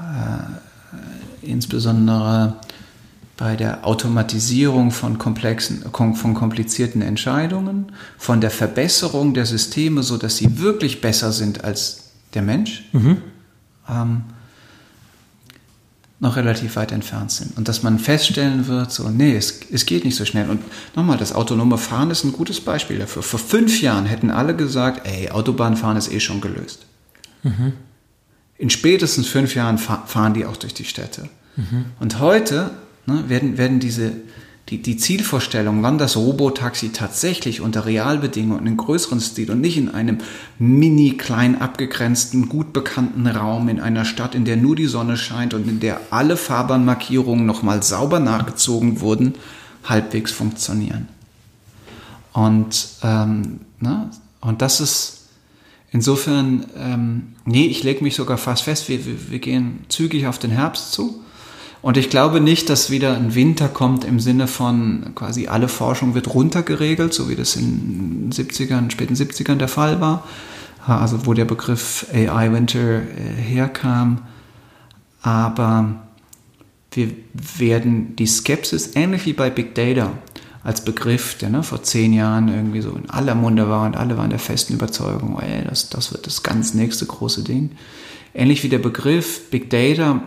[0.00, 2.56] äh, insbesondere
[3.36, 10.38] bei der Automatisierung von komplexen, von komplizierten Entscheidungen, von der Verbesserung der Systeme, so dass
[10.38, 13.18] sie wirklich besser sind als der Mensch, mhm.
[13.90, 14.22] ähm,
[16.18, 17.58] noch relativ weit entfernt sind.
[17.58, 20.48] Und dass man feststellen wird, so, nee, es, es geht nicht so schnell.
[20.48, 20.62] Und
[20.94, 23.22] nochmal, das autonome Fahren ist ein gutes Beispiel dafür.
[23.22, 26.86] Vor fünf Jahren hätten alle gesagt, ey, Autobahnfahren ist eh schon gelöst.
[27.42, 27.74] Mhm
[28.58, 31.28] in spätestens fünf Jahren fahren die auch durch die Städte.
[31.56, 31.86] Mhm.
[32.00, 32.70] Und heute
[33.06, 34.12] ne, werden, werden diese,
[34.68, 39.90] die, die Zielvorstellung, wann das Robotaxi tatsächlich unter Realbedingungen in größeren Stil und nicht in
[39.90, 40.18] einem
[40.58, 45.54] mini klein abgegrenzten, gut bekannten Raum in einer Stadt, in der nur die Sonne scheint
[45.54, 49.34] und in der alle Fahrbahnmarkierungen nochmal sauber nachgezogen wurden,
[49.84, 51.08] halbwegs funktionieren.
[52.32, 55.15] Und, ähm, ne, und das ist
[55.90, 60.40] insofern, ähm, Nee, ich lege mich sogar fast fest, wir, wir, wir gehen zügig auf
[60.40, 61.22] den Herbst zu.
[61.80, 66.14] Und ich glaube nicht, dass wieder ein Winter kommt im Sinne von quasi alle Forschung
[66.14, 70.24] wird runtergeregelt, so wie das in den 70ern, späten 70ern der Fall war.
[70.84, 73.04] Also wo der Begriff AI Winter äh,
[73.40, 74.22] herkam.
[75.22, 75.94] Aber
[76.90, 77.12] wir
[77.58, 80.12] werden die Skepsis, ähnlich wie bei Big Data,
[80.66, 84.16] als Begriff, der ne, vor zehn Jahren irgendwie so in aller Munde war und alle
[84.16, 87.70] waren der festen Überzeugung, ey, das, das wird das ganz nächste große Ding.
[88.34, 90.20] Ähnlich wie der Begriff Big Data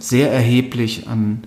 [0.00, 1.44] sehr erheblich an,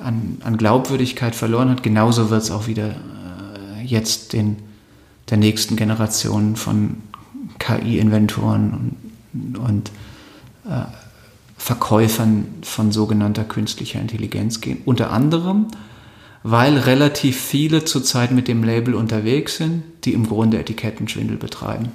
[0.00, 4.58] an, an Glaubwürdigkeit verloren hat, genauso wird es auch wieder äh, jetzt den,
[5.28, 6.98] der nächsten Generation von
[7.58, 8.94] KI-Inventoren
[9.34, 9.90] und, und
[10.66, 10.84] äh,
[11.58, 14.82] Verkäufern von sogenannter künstlicher Intelligenz gehen.
[14.84, 15.66] Unter anderem
[16.48, 21.88] weil relativ viele zurzeit mit dem Label unterwegs sind, die im Grunde Etikettenschwindel betreiben.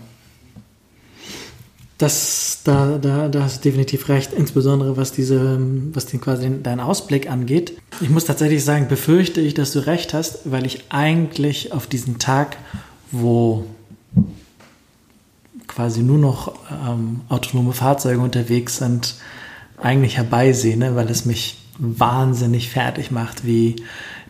[1.98, 5.58] Das, da, da, da hast du definitiv recht, insbesondere was diese,
[5.94, 7.78] was den quasi deinen Ausblick angeht.
[8.02, 12.20] Ich muss tatsächlich sagen, befürchte ich, dass du recht hast, weil ich eigentlich auf diesen
[12.20, 12.58] Tag,
[13.12, 13.64] wo
[15.68, 19.16] quasi nur noch ähm, autonome Fahrzeuge unterwegs sind,
[19.78, 23.78] eigentlich herbeisehne, weil es mich wahnsinnig fertig macht, wie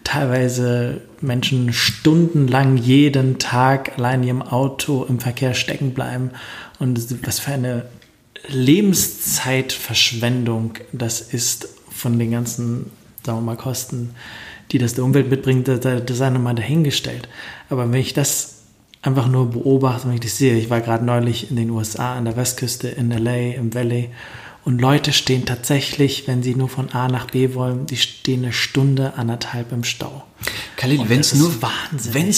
[0.03, 6.31] teilweise Menschen stundenlang jeden Tag allein in ihrem Auto im Verkehr stecken bleiben
[6.79, 7.85] und was für eine
[8.47, 12.89] Lebenszeitverschwendung das ist von den ganzen,
[13.23, 14.15] sagen wir mal, Kosten,
[14.71, 17.27] die das der Umwelt mitbringt, das sei nochmal dahingestellt.
[17.69, 18.61] Aber wenn ich das
[19.01, 22.25] einfach nur beobachte, wenn ich das sehe, ich war gerade neulich in den USA an
[22.25, 24.09] der Westküste, in LA, im Valley
[24.63, 28.53] und Leute stehen tatsächlich, wenn sie nur von A nach B wollen, die stehen eine
[28.53, 30.23] Stunde, anderthalb im Stau.
[30.77, 31.51] Khalil, wenn es nur,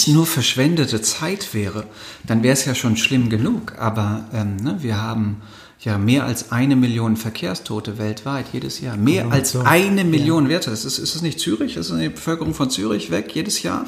[0.07, 1.85] nur verschwendete Zeit wäre,
[2.25, 3.77] dann wäre es ja schon schlimm genug.
[3.77, 5.41] Aber ähm, ne, wir haben
[5.85, 8.95] ja mehr als eine Million Verkehrstote weltweit jedes Jahr.
[8.95, 9.61] Mehr als so.
[9.61, 10.51] eine Million ja.
[10.51, 10.71] Werte.
[10.71, 11.75] Ist, ist das nicht Zürich?
[11.75, 13.85] Ist die Bevölkerung von Zürich weg jedes Jahr?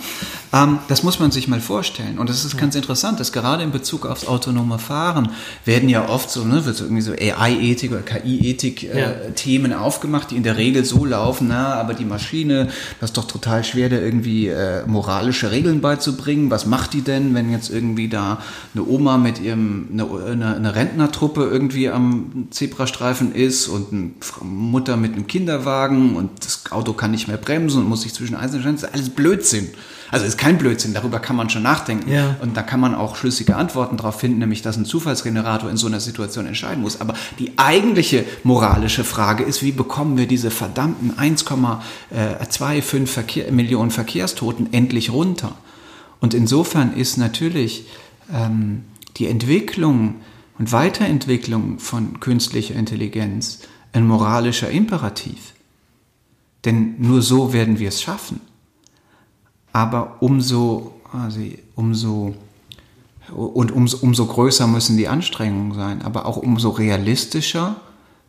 [0.51, 2.19] Ähm, das muss man sich mal vorstellen.
[2.19, 2.59] Und das ist ja.
[2.59, 5.29] ganz interessant, dass gerade in Bezug aufs autonome Fahren
[5.63, 10.35] werden ja oft so, ne, wird so irgendwie so AI-Ethik oder KI-Ethik-Themen äh, aufgemacht, die
[10.35, 12.67] in der Regel so laufen, na, aber die Maschine,
[12.99, 16.51] das ist doch total schwer, da irgendwie äh, moralische Regeln beizubringen.
[16.51, 18.39] Was macht die denn, wenn jetzt irgendwie da
[18.73, 24.11] eine Oma mit ihrem, eine, eine, eine Rentnertruppe irgendwie irgendwie am Zebrastreifen ist und eine
[24.41, 28.35] Mutter mit einem Kinderwagen und das Auto kann nicht mehr bremsen und muss sich zwischen
[28.35, 28.75] einzelnen stellen.
[28.75, 29.69] Das ist alles Blödsinn.
[30.11, 32.11] Also ist kein Blödsinn, darüber kann man schon nachdenken.
[32.11, 32.35] Ja.
[32.39, 35.87] Und da kann man auch schlüssige Antworten darauf finden, nämlich dass ein Zufallsgenerator in so
[35.87, 37.01] einer Situation entscheiden muss.
[37.01, 44.71] Aber die eigentliche moralische Frage ist, wie bekommen wir diese verdammten 1,25 Verkehr, Millionen Verkehrstoten
[44.73, 45.53] endlich runter?
[46.21, 47.87] Und insofern ist natürlich
[48.33, 48.83] ähm,
[49.17, 50.15] die Entwicklung
[50.57, 53.59] und Weiterentwicklung von künstlicher Intelligenz
[53.93, 55.53] ein moralischer Imperativ.
[56.63, 58.41] Denn nur so werden wir es schaffen.
[59.71, 61.39] Aber umso, also
[61.75, 62.35] umso
[63.33, 67.75] und umso, umso größer müssen die Anstrengungen sein, aber auch umso realistischer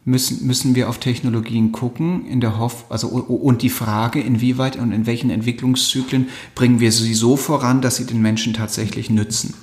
[0.04, 4.92] müssen, müssen wir auf Technologien gucken, in der Hoff, also, und die Frage, inwieweit und
[4.92, 9.54] in welchen Entwicklungszyklen bringen wir sie so voran, dass sie den Menschen tatsächlich nützen.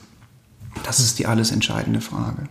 [0.84, 2.43] Das ist die alles entscheidende Frage.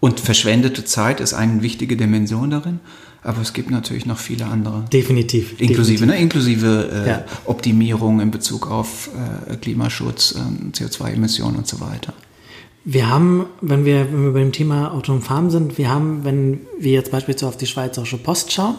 [0.00, 2.80] Und verschwendete Zeit ist eine wichtige Dimension darin,
[3.22, 4.84] aber es gibt natürlich noch viele andere.
[4.92, 5.60] Definitiv.
[5.60, 6.06] Inklusive, definitiv.
[6.06, 7.24] Ne, inklusive äh, ja.
[7.46, 9.10] Optimierung in Bezug auf
[9.50, 12.12] äh, Klimaschutz, äh, CO2-Emissionen und so weiter.
[12.84, 16.92] Wir haben, wenn wir, wenn wir beim Thema autonom Farm sind, wir haben, wenn wir
[16.92, 18.76] jetzt beispielsweise auf die Schweizerische Post schauen,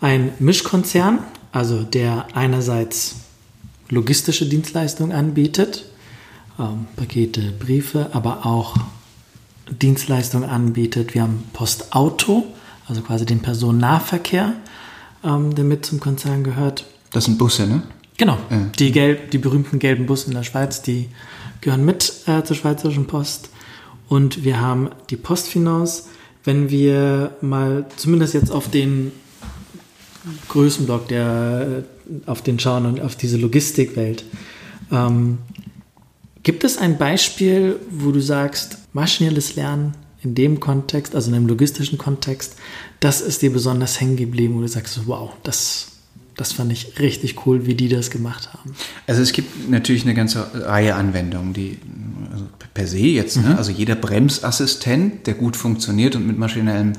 [0.00, 1.18] ein Mischkonzern,
[1.50, 3.16] also der einerseits
[3.88, 5.86] logistische Dienstleistungen anbietet,
[6.62, 8.76] ähm, Pakete, Briefe, aber auch
[9.70, 11.14] Dienstleistungen anbietet.
[11.14, 12.46] Wir haben Postauto,
[12.86, 14.54] also quasi den Personennahverkehr,
[15.24, 16.84] ähm, der mit zum Konzern gehört.
[17.10, 17.82] Das sind Busse, ne?
[18.18, 18.66] Genau, ja.
[18.78, 21.08] die, gelb, die berühmten gelben Busse in der Schweiz, die
[21.60, 23.50] gehören mit äh, zur Schweizerischen Post.
[24.08, 26.04] Und wir haben die Postfinance.
[26.44, 29.12] Wenn wir mal zumindest jetzt auf den
[30.48, 31.84] Größenblock, der
[32.26, 34.24] auf den schauen und auf diese Logistikwelt,
[34.90, 35.38] ähm,
[36.42, 41.46] gibt es ein Beispiel, wo du sagst, maschinelles Lernen in dem Kontext, also in einem
[41.46, 42.56] logistischen Kontext,
[43.00, 45.91] das ist dir besonders hängen geblieben, wo du sagst, wow, das
[46.36, 48.74] das fand ich richtig cool, wie die das gemacht haben.
[49.06, 51.78] Also es gibt natürlich eine ganze Reihe Anwendungen, die
[52.32, 53.48] also per se jetzt, ne, mhm.
[53.50, 53.58] ne?
[53.58, 56.94] also jeder Bremsassistent, der gut funktioniert und mit maschinellem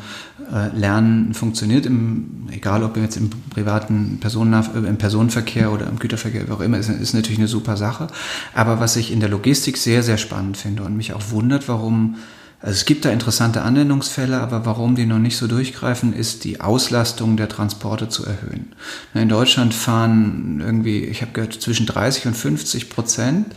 [0.52, 5.98] äh, Lernen funktioniert, im, egal ob jetzt im privaten Personennah äh, im Personenverkehr oder im
[5.98, 8.08] Güterverkehr, wie auch immer, ist, ist natürlich eine super Sache.
[8.54, 12.16] Aber was ich in der Logistik sehr, sehr spannend finde und mich auch wundert, warum
[12.64, 16.62] also es gibt da interessante Anwendungsfälle, aber warum die noch nicht so durchgreifen, ist die
[16.62, 18.72] Auslastung der Transporte zu erhöhen.
[19.14, 23.48] In Deutschland fahren irgendwie, ich habe gehört, zwischen 30 und 50 Prozent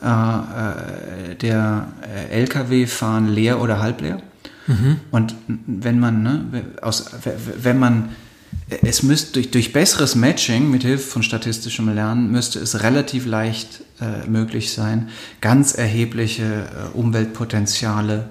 [0.00, 1.88] äh, äh, der
[2.30, 4.22] äh, Lkw fahren leer oder halb leer.
[4.68, 5.00] Mhm.
[5.10, 5.34] Und
[5.66, 7.06] wenn man, ne, aus,
[7.60, 8.10] wenn man
[8.68, 13.82] es müsste durch, durch besseres Matching mit Hilfe von statistischem Lernen müsste es relativ leicht
[14.00, 15.08] äh, möglich sein,
[15.40, 18.28] ganz erhebliche äh, Umweltpotenziale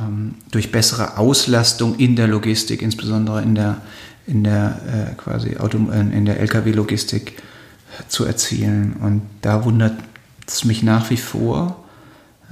[0.00, 3.80] ähm, durch bessere Auslastung in der Logistik, insbesondere in der
[4.26, 7.42] in der äh, quasi Auto, äh, in der LKW-Logistik
[8.08, 8.94] zu erzielen.
[9.00, 9.94] Und da wundert
[10.46, 11.84] es mich nach wie vor,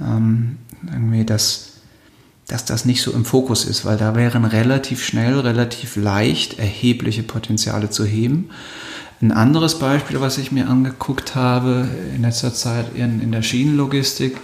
[0.01, 0.57] ähm,
[0.91, 1.70] irgendwie, dass
[2.51, 7.23] dass das nicht so im Fokus ist, weil da wären relativ schnell, relativ leicht erhebliche
[7.23, 8.49] Potenziale zu heben.
[9.21, 14.37] Ein anderes Beispiel, was ich mir angeguckt habe in letzter Zeit in, in der Schienenlogistik,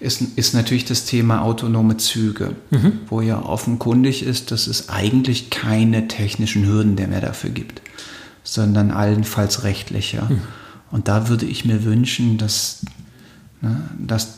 [0.00, 3.00] ist, ist natürlich das Thema autonome Züge, mhm.
[3.08, 7.82] wo ja offenkundig ist, dass es eigentlich keine technischen Hürden mehr dafür gibt,
[8.42, 10.22] sondern allenfalls rechtliche.
[10.22, 10.40] Mhm.
[10.90, 12.80] Und da würde ich mir wünschen, dass,
[13.60, 14.36] ne, dass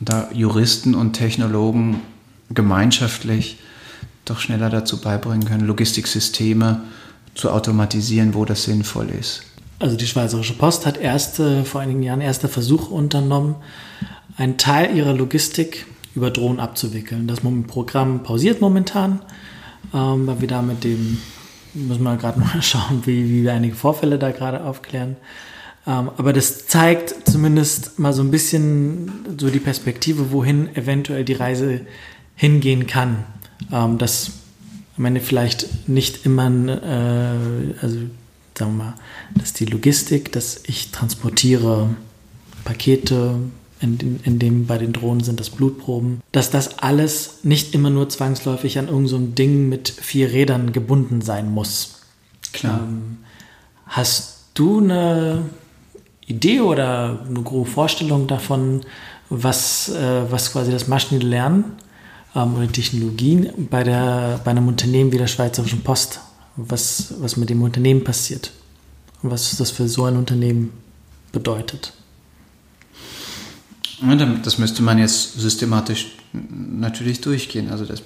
[0.00, 2.00] da Juristen und Technologen
[2.50, 3.58] gemeinschaftlich
[4.24, 6.82] doch schneller dazu beibringen können, Logistiksysteme
[7.34, 9.42] zu automatisieren, wo das sinnvoll ist.
[9.78, 13.56] Also die Schweizerische Post hat erste, vor einigen Jahren erste Versuche unternommen,
[14.36, 17.28] einen Teil ihrer Logistik über Drohnen abzuwickeln.
[17.28, 19.20] Das Programm pausiert momentan,
[19.94, 21.18] ähm, weil wir da mit dem,
[21.74, 25.16] müssen wir gerade mal schauen, wie, wie wir einige Vorfälle da gerade aufklären.
[25.86, 31.34] Ähm, aber das zeigt zumindest mal so ein bisschen so die Perspektive, wohin eventuell die
[31.34, 31.82] Reise
[32.38, 33.24] hingehen kann.
[33.70, 34.30] Ähm, dass
[34.96, 37.98] am Ende vielleicht nicht immer, äh, also
[38.56, 38.94] sagen wir mal,
[39.34, 41.90] dass die Logistik, dass ich transportiere
[42.64, 43.34] Pakete,
[43.80, 48.08] in, in dem bei den Drohnen sind das Blutproben, dass das alles nicht immer nur
[48.08, 52.00] zwangsläufig an irgendein so Ding mit vier Rädern gebunden sein muss.
[52.52, 52.80] Klar.
[52.82, 53.18] Ähm,
[53.86, 55.42] hast du eine
[56.26, 58.80] Idee oder eine grobe Vorstellung davon,
[59.30, 61.64] was, äh, was quasi das maschinelle Lernen
[62.38, 66.20] ähm, oder Technologien bei, der, bei einem Unternehmen wie der Schweizerischen Post,
[66.56, 68.52] was, was mit dem Unternehmen passiert
[69.22, 70.72] und was das für so ein Unternehmen
[71.32, 71.92] bedeutet.
[74.44, 77.68] Das müsste man jetzt systematisch natürlich durchgehen.
[77.70, 78.02] Also das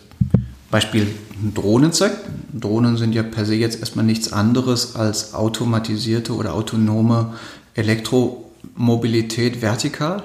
[0.70, 1.06] Beispiel
[1.54, 2.12] Drohnenzeug.
[2.58, 7.34] Drohnen sind ja per se jetzt erstmal nichts anderes als automatisierte oder autonome
[7.74, 10.24] Elektromobilität vertikal.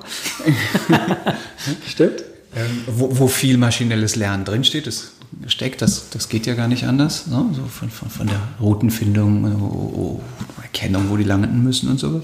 [1.85, 2.23] Stimmt.
[2.57, 4.87] Ähm, wo, wo, viel maschinelles Lernen drinsteht.
[4.87, 5.13] Das
[5.47, 7.27] steckt, das, das geht ja gar nicht anders.
[7.27, 7.45] Ne?
[7.53, 10.21] So von, von, von, der Routenfindung, wo, wo,
[10.61, 12.23] Erkennung, wo die landen müssen und sowas.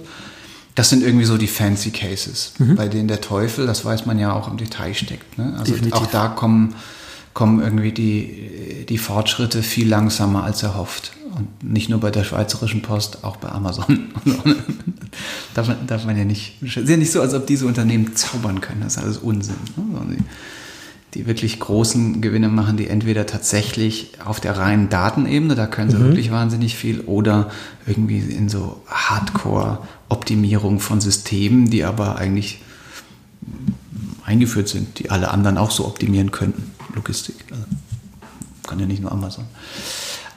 [0.75, 2.75] Das sind irgendwie so die fancy Cases, mhm.
[2.75, 5.37] bei denen der Teufel, das weiß man ja auch im Detail steckt.
[5.37, 5.53] Ne?
[5.59, 5.93] Also Definitiv.
[5.93, 6.73] auch da kommen
[7.33, 11.11] kommen irgendwie die, die Fortschritte viel langsamer als erhofft.
[11.35, 14.09] Und nicht nur bei der Schweizerischen Post, auch bei Amazon.
[15.55, 16.61] darf, man, darf man ja nicht.
[16.61, 18.81] Es ist ja nicht so, als ob diese Unternehmen zaubern können.
[18.81, 19.55] Das ist alles Unsinn.
[19.75, 20.17] Ne?
[20.17, 25.89] Die, die, wirklich großen Gewinne machen, die entweder tatsächlich auf der reinen Datenebene, da können
[25.89, 26.05] sie mhm.
[26.05, 27.49] wirklich wahnsinnig viel, oder
[27.87, 32.61] irgendwie in so Hardcore-Optimierung von Systemen, die aber eigentlich
[34.23, 36.71] eingeführt sind, die alle anderen auch so optimieren könnten.
[36.93, 37.35] Logistik.
[37.49, 37.63] Also
[38.67, 39.45] kann ja nicht nur Amazon.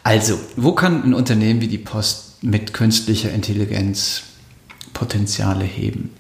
[0.07, 4.23] Also, wo kann ein Unternehmen wie die Post mit künstlicher Intelligenz
[4.93, 6.15] Potenziale heben?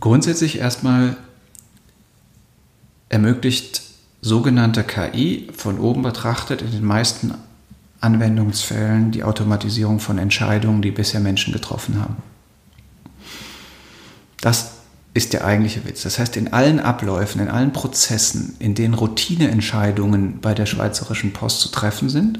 [0.00, 1.18] Grundsätzlich erstmal
[3.10, 3.82] ermöglicht
[4.22, 7.34] sogenannte KI von oben betrachtet in den meisten
[8.00, 12.16] Anwendungsfällen die Automatisierung von Entscheidungen, die bisher Menschen getroffen haben.
[14.40, 14.79] Das
[15.12, 16.02] ist der eigentliche Witz.
[16.02, 21.60] Das heißt, in allen Abläufen, in allen Prozessen, in denen Routineentscheidungen bei der Schweizerischen Post
[21.60, 22.38] zu treffen sind,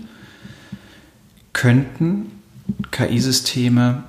[1.52, 2.30] könnten
[2.92, 4.04] KI-Systeme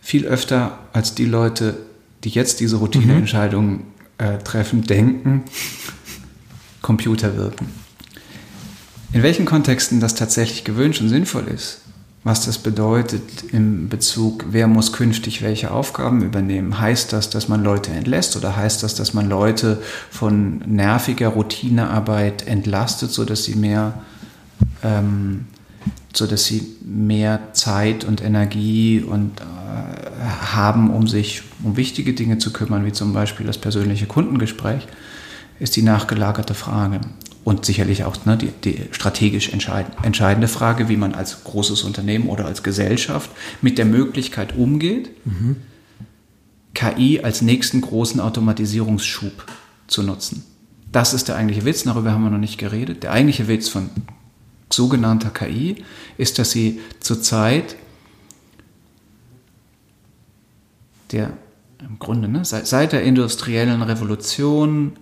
[0.00, 1.78] viel öfter als die Leute,
[2.22, 3.82] die jetzt diese Routineentscheidungen mhm.
[4.18, 5.44] äh, treffen, denken,
[6.80, 7.66] Computer wirken.
[9.12, 11.83] In welchen Kontexten das tatsächlich gewünscht und sinnvoll ist,
[12.24, 16.80] was das bedeutet im Bezug, wer muss künftig welche Aufgaben übernehmen.
[16.80, 22.46] Heißt das, dass man Leute entlässt oder heißt das, dass man Leute von nerviger Routinearbeit
[22.46, 23.92] entlastet, sodass sie mehr,
[24.82, 25.44] ähm,
[26.14, 29.44] sodass sie mehr Zeit und Energie und äh,
[30.54, 34.86] haben, um sich um wichtige Dinge zu kümmern, wie zum Beispiel das persönliche Kundengespräch,
[35.60, 37.00] ist die nachgelagerte Frage
[37.44, 42.28] und sicherlich auch ne, die, die strategisch entscheid entscheidende Frage, wie man als großes Unternehmen
[42.28, 43.30] oder als Gesellschaft
[43.60, 45.56] mit der Möglichkeit umgeht, mhm.
[46.72, 49.46] KI als nächsten großen Automatisierungsschub
[49.86, 50.44] zu nutzen.
[50.90, 53.02] Das ist der eigentliche Witz, darüber haben wir noch nicht geredet.
[53.02, 53.90] Der eigentliche Witz von
[54.72, 55.84] sogenannter KI
[56.18, 57.76] ist, dass sie zurzeit
[61.12, 61.32] der
[61.80, 64.92] im Grunde ne, seit, seit der industriellen Revolution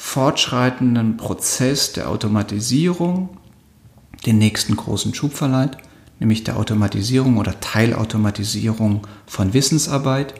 [0.00, 3.30] fortschreitenden Prozess der Automatisierung
[4.26, 5.76] den nächsten großen Schub verleiht,
[6.20, 10.34] nämlich der Automatisierung oder Teilautomatisierung von Wissensarbeit,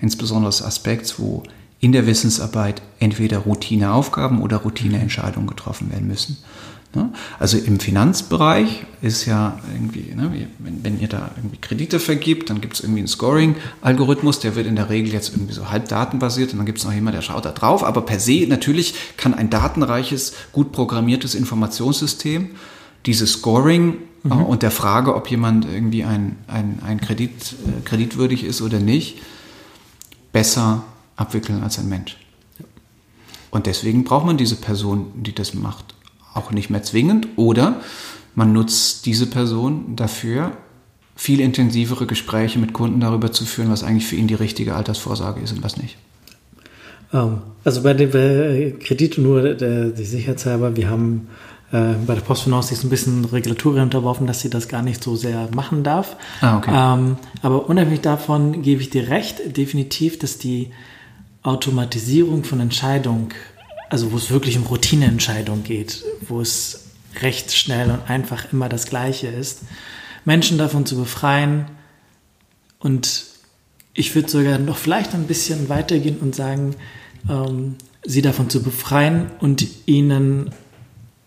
[0.00, 1.44] insbesondere des Aspekts, wo
[1.78, 6.36] in der Wissensarbeit entweder Routineaufgaben oder Routineentscheidungen getroffen werden müssen.
[6.94, 7.10] Ne?
[7.38, 12.60] Also im Finanzbereich ist ja irgendwie, ne, wenn, wenn, ihr da irgendwie Kredite vergibt, dann
[12.60, 16.52] gibt es irgendwie einen Scoring-Algorithmus, der wird in der Regel jetzt irgendwie so halb datenbasiert
[16.52, 17.84] und dann gibt es noch jemand, der schaut da drauf.
[17.84, 22.50] Aber per se natürlich kann ein datenreiches, gut programmiertes Informationssystem
[23.06, 24.32] dieses Scoring mhm.
[24.32, 27.30] äh, und der Frage, ob jemand irgendwie ein, ein, ein Kredit,
[27.66, 29.20] äh, kreditwürdig ist oder nicht,
[30.32, 30.84] besser
[31.16, 32.16] abwickeln als ein Mensch.
[33.50, 35.93] Und deswegen braucht man diese Person, die das macht
[36.34, 37.28] auch nicht mehr zwingend.
[37.36, 37.80] Oder
[38.34, 40.52] man nutzt diese Person dafür,
[41.16, 45.40] viel intensivere Gespräche mit Kunden darüber zu führen, was eigentlich für ihn die richtige Altersvorsorge
[45.40, 45.96] ist und was nicht.
[47.12, 48.10] Ähm, also bei dem
[48.80, 51.28] Kredit nur der, die Sicherheitshalber, wir haben
[51.72, 55.02] äh, bei der Postfinance sich so ein bisschen Regulatorien unterworfen, dass sie das gar nicht
[55.02, 56.16] so sehr machen darf.
[56.40, 56.70] Ah, okay.
[56.74, 60.70] Ähm, aber unabhängig davon gebe ich dir recht, definitiv, dass die
[61.42, 63.28] Automatisierung von Entscheidungen
[63.90, 66.84] also wo es wirklich um Routineentscheidungen geht, wo es
[67.20, 69.60] recht schnell und einfach immer das Gleiche ist,
[70.24, 71.66] Menschen davon zu befreien
[72.78, 73.24] und
[73.94, 76.74] ich würde sogar noch vielleicht ein bisschen weitergehen und sagen,
[77.28, 80.50] ähm, sie davon zu befreien und ihnen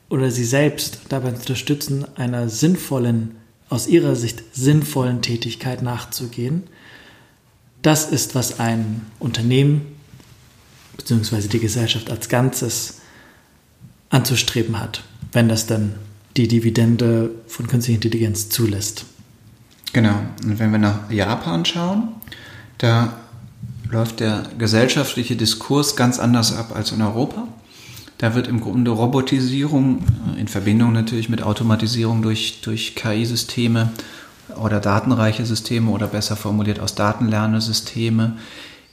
[0.09, 3.35] oder sie selbst dabei zu unterstützen, einer sinnvollen,
[3.69, 6.63] aus ihrer Sicht sinnvollen Tätigkeit nachzugehen.
[7.81, 9.96] Das ist, was ein Unternehmen
[10.97, 12.99] beziehungsweise die Gesellschaft als Ganzes
[14.09, 15.93] anzustreben hat, wenn das dann
[16.35, 19.05] die Dividende von künstlicher Intelligenz zulässt.
[19.93, 20.15] Genau.
[20.43, 22.09] Und wenn wir nach Japan schauen,
[22.77, 23.13] da
[23.89, 27.47] läuft der gesellschaftliche Diskurs ganz anders ab als in Europa.
[28.17, 30.03] Da wird im Grunde Robotisierung
[30.35, 33.91] äh, in Verbindung natürlich mit Automatisierung durch, durch KI-Systeme
[34.61, 38.37] oder datenreiche Systeme oder besser formuliert aus Datenlernesysteme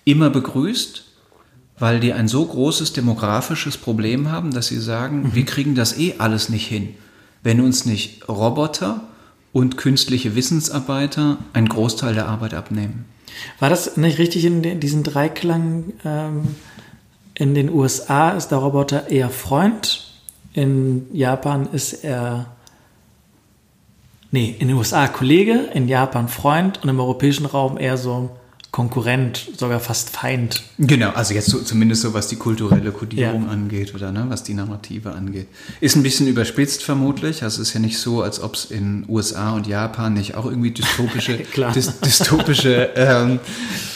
[0.05, 1.05] immer begrüßt
[1.79, 5.35] weil die ein so großes demografisches Problem haben, dass sie sagen, mhm.
[5.35, 6.95] wir kriegen das eh alles nicht hin,
[7.43, 9.03] wenn uns nicht Roboter
[9.53, 13.07] und künstliche Wissensarbeiter einen Großteil der Arbeit abnehmen.
[13.59, 15.93] War das nicht richtig in diesen Dreiklang?
[16.05, 16.55] Ähm,
[17.35, 20.12] in den USA ist der Roboter eher Freund,
[20.53, 22.47] in Japan ist er
[24.31, 28.31] nee, in den USA Kollege, in Japan Freund und im europäischen Raum eher so
[28.75, 30.64] Konkurrent, sogar fast Feind.
[30.79, 33.49] Genau, also jetzt so, zumindest so, was die kulturelle Kodierung ja.
[33.49, 35.47] angeht oder ne, was die Narrative angeht.
[35.81, 37.45] Ist ein bisschen überspitzt vermutlich.
[37.45, 40.47] Also es ist ja nicht so, als ob es in USA und Japan nicht auch
[40.47, 43.39] irgendwie dystopische, dy dystopische ähm,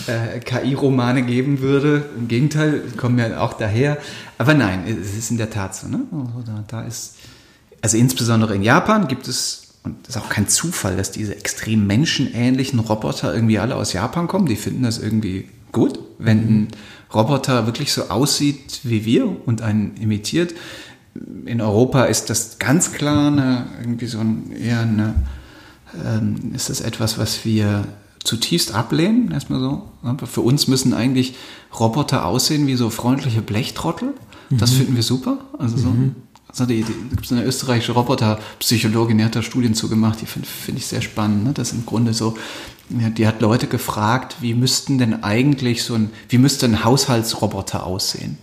[0.06, 2.04] äh, KI-Romane geben würde.
[2.16, 3.98] Im Gegenteil, kommen ja auch daher.
[4.38, 5.88] Aber nein, es ist in der Tat so.
[5.88, 6.02] Ne?
[6.68, 7.16] Da ist,
[7.82, 11.86] also insbesondere in Japan gibt es und das ist auch kein Zufall, dass diese extrem
[11.86, 14.46] menschenähnlichen Roboter irgendwie alle aus Japan kommen.
[14.46, 16.68] Die finden das irgendwie gut, wenn ein
[17.14, 20.54] Roboter wirklich so aussieht wie wir und einen imitiert.
[21.46, 25.14] In Europa ist das ganz klar eine, irgendwie so ein, eher eine,
[26.04, 27.86] ähm, ist das etwas, was wir
[28.22, 29.88] zutiefst ablehnen, erstmal so.
[30.26, 31.34] Für uns müssen eigentlich
[31.78, 34.12] Roboter aussehen wie so freundliche Blechtrottel.
[34.50, 34.76] Das mhm.
[34.76, 35.38] finden wir super.
[35.58, 36.14] Also so mhm.
[36.48, 40.48] Also die, die, gibt es eine österreichische Roboterpsychologin, die hat da Studien zugemacht, die finde
[40.48, 41.44] find ich sehr spannend.
[41.44, 41.52] Ne?
[41.52, 42.36] Das im Grunde so,
[42.88, 48.38] die hat Leute gefragt, wie müssten denn eigentlich so ein, wie müsste ein Haushaltsroboter aussehen,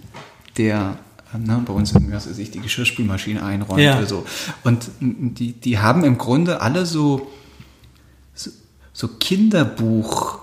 [0.57, 0.97] der
[1.37, 3.97] ne, bei uns in, was weiß ich, die Geschirrspülmaschine einräumt ja.
[3.97, 4.25] oder so.
[4.63, 7.27] Und die, die haben im Grunde alle so,
[8.33, 8.51] so,
[8.93, 10.39] so Kinderbuch,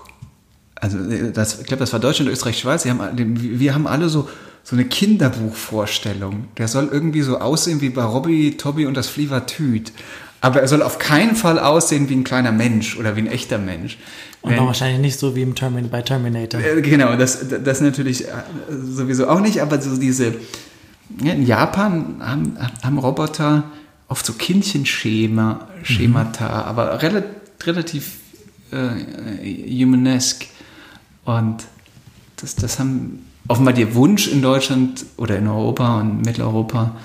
[0.75, 0.97] also
[1.31, 4.27] das, ich glaube, das war Deutschland, Österreich, Schweiz, haben, wir haben alle so
[4.63, 6.47] so eine Kinderbuchvorstellung.
[6.57, 9.91] Der soll irgendwie so aussehen wie bei Robbie, Toby und das Flievertüt.
[10.41, 13.57] Aber er soll auf keinen Fall aussehen wie ein kleiner Mensch oder wie ein echter
[13.57, 13.97] Mensch.
[14.41, 16.59] Und auch wahrscheinlich nicht so wie im Termin bei Terminator.
[16.59, 18.31] Äh, genau, das, das natürlich äh,
[18.69, 20.33] sowieso auch nicht, aber so diese,
[21.21, 23.63] ja, in Japan haben, haben Roboter
[24.09, 26.53] oft so Kindchenschema, Schemata, mhm.
[26.53, 27.31] aber relativ,
[27.65, 28.11] relativ
[28.71, 30.45] äh, humanesk.
[31.23, 31.63] Und
[32.35, 36.95] das, das haben offenbar der Wunsch in Deutschland oder in Europa und Mitteleuropa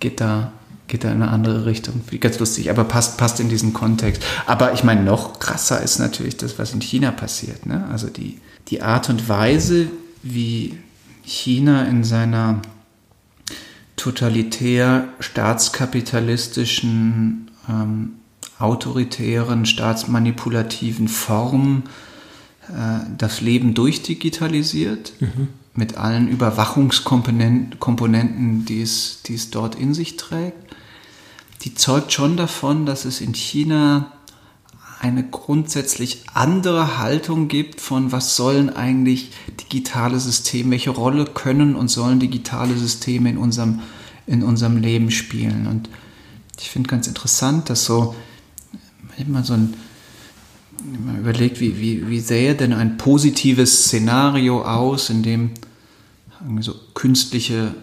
[0.00, 0.52] geht da,
[0.86, 2.00] geht da in eine andere Richtung.
[2.20, 4.22] Ganz lustig, aber passt, passt in diesen Kontext.
[4.46, 7.66] Aber ich meine, noch krasser ist natürlich das, was in China passiert.
[7.66, 7.84] Ne?
[7.90, 8.38] Also die,
[8.68, 9.88] die Art und Weise,
[10.22, 10.78] wie
[11.24, 12.62] China in seiner
[13.96, 18.12] totalitär staatskapitalistischen, ähm,
[18.60, 21.82] autoritären, staatsmanipulativen Form
[22.68, 25.14] äh, das Leben durchdigitalisiert.
[25.20, 25.48] Mhm
[25.78, 30.74] mit allen Überwachungskomponenten, die es, die es dort in sich trägt,
[31.62, 34.12] die zeugt schon davon, dass es in China
[35.00, 41.86] eine grundsätzlich andere Haltung gibt von was sollen eigentlich digitale Systeme, welche Rolle können und
[41.88, 43.78] sollen digitale Systeme in unserem,
[44.26, 45.68] in unserem Leben spielen.
[45.68, 45.88] Und
[46.58, 48.16] ich finde ganz interessant, dass so
[49.16, 49.74] immer so ein
[51.04, 55.50] man überlegt, wie, wie, wie sähe denn ein positives Szenario aus, in dem
[56.42, 57.74] irgendwie so künstliche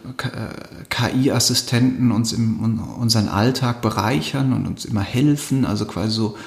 [0.90, 6.38] KI-Assistenten uns im unseren Alltag bereichern und uns immer helfen, also quasi so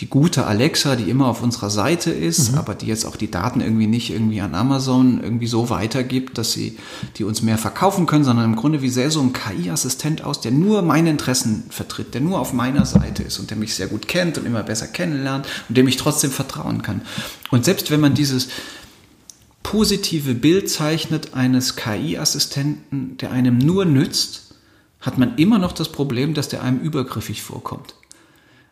[0.00, 2.58] die gute Alexa, die immer auf unserer Seite ist, mhm.
[2.58, 6.52] aber die jetzt auch die Daten irgendwie nicht irgendwie an Amazon irgendwie so weitergibt, dass
[6.52, 6.76] sie
[7.16, 10.50] die uns mehr verkaufen können, sondern im Grunde wie sähe so ein KI-Assistent aus, der
[10.50, 14.08] nur meine Interessen vertritt, der nur auf meiner Seite ist und der mich sehr gut
[14.08, 17.02] kennt und immer besser kennenlernt und dem ich trotzdem vertrauen kann.
[17.50, 18.48] Und selbst wenn man dieses
[19.64, 24.54] positive Bild zeichnet eines KI-Assistenten, der einem nur nützt,
[25.00, 27.96] hat man immer noch das Problem, dass der einem übergriffig vorkommt.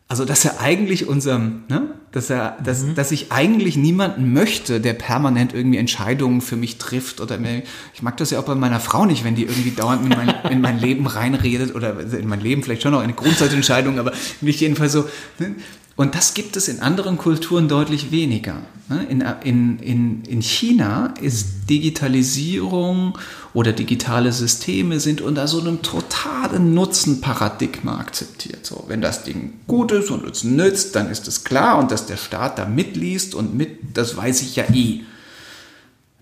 [0.06, 2.94] Also, dass er eigentlich unserem, ne, dass er, dass, mhm.
[2.94, 7.62] dass ich eigentlich niemanden möchte, der permanent irgendwie Entscheidungen für mich trifft oder mir,
[7.94, 10.34] ich mag das ja auch bei meiner Frau nicht, wenn die irgendwie dauernd in mein,
[10.50, 14.12] in mein Leben reinredet oder in mein Leben vielleicht schon noch eine Grundsatzentscheidung, aber
[14.42, 15.54] mich jedenfalls so, ne,
[15.96, 18.56] und das gibt es in anderen Kulturen deutlich weniger.
[18.88, 19.04] Ne?
[19.04, 23.18] In, in, in, in China ist Digitalisierung
[23.52, 28.64] oder digitale Systeme sind unter so einem totalen Nutzenparadigma akzeptiert.
[28.64, 32.06] So, wenn das Ding gut ist und uns nützt, dann ist es klar und dass
[32.06, 35.00] der Staat da mitliest und mit, das weiß ich ja eh.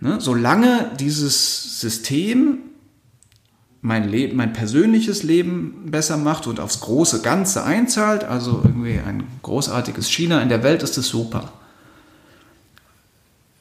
[0.00, 0.20] Ne?
[0.20, 2.58] Solange dieses System
[3.82, 9.24] mein Leben, mein persönliches Leben besser macht und aufs große Ganze einzahlt, also irgendwie ein
[9.42, 11.52] großartiges China in der Welt, ist es super.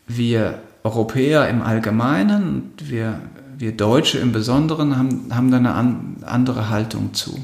[0.08, 3.22] Wir Europäer im Allgemeinen wir,
[3.58, 7.38] wir Deutsche im Besonderen haben, haben da eine an, andere Haltung zu.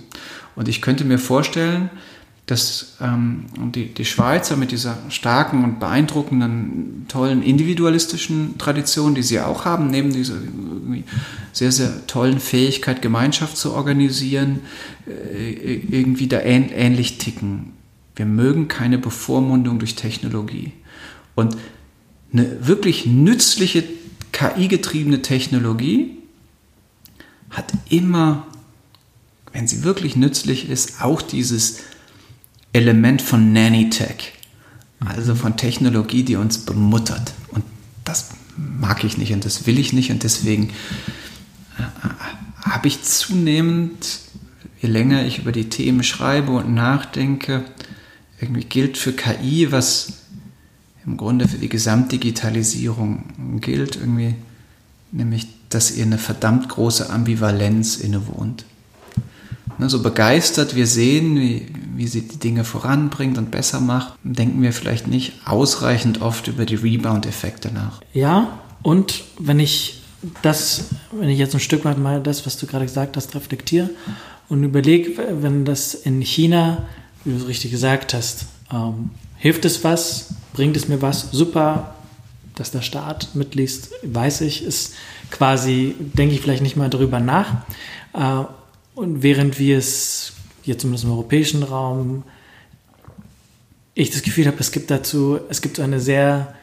[0.55, 1.89] Und ich könnte mir vorstellen,
[2.45, 9.39] dass ähm, die, die Schweizer mit dieser starken und beeindruckenden, tollen individualistischen Tradition, die sie
[9.39, 10.35] auch haben, neben dieser
[11.51, 14.59] sehr, sehr tollen Fähigkeit, Gemeinschaft zu organisieren,
[15.07, 17.73] äh, irgendwie da ähnlich ticken.
[18.15, 20.71] Wir mögen keine Bevormundung durch Technologie.
[21.33, 21.57] Und
[22.31, 23.83] eine wirklich nützliche
[24.31, 26.17] KI-getriebene Technologie
[27.49, 28.45] hat immer,
[29.51, 31.79] wenn sie wirklich nützlich ist, auch dieses
[32.75, 34.33] Element von Nanny-Tech,
[34.99, 37.33] also von Technologie, die uns bemuttert.
[37.51, 37.63] Und
[38.03, 40.71] das mag ich nicht und das will ich nicht und deswegen
[41.77, 41.83] äh,
[42.63, 44.19] habe ich zunehmend,
[44.81, 47.63] je länger ich über die Themen schreibe und nachdenke,
[48.41, 50.25] irgendwie gilt für KI, was
[51.05, 54.35] im Grunde für die Gesamtdigitalisierung gilt, irgendwie,
[55.13, 58.65] nämlich, dass ihr eine verdammt große Ambivalenz innewohnt.
[59.77, 64.61] Ne, so begeistert wir sehen, wie, wie sie die Dinge voranbringt und besser macht, denken
[64.61, 68.01] wir vielleicht nicht ausreichend oft über die Rebound-Effekte nach.
[68.13, 70.01] Ja, und wenn ich
[70.41, 73.89] das, wenn ich jetzt ein Stück weit mal das, was du gerade gesagt hast, reflektiere
[74.47, 75.11] und überlege,
[75.41, 76.83] wenn das in China,
[77.23, 81.95] wie du es richtig gesagt hast, ähm, hilft es was, bringt es mir was, super,
[82.55, 84.93] dass der Staat mitliest, weiß ich, ist
[85.29, 87.65] quasi, denke ich vielleicht nicht mal darüber nach.
[88.13, 88.45] Äh,
[88.95, 90.33] und während wir es
[90.63, 92.23] hier zumindest im europäischen Raum
[93.93, 96.53] ich das Gefühl habe, es gibt dazu, es gibt eine sehr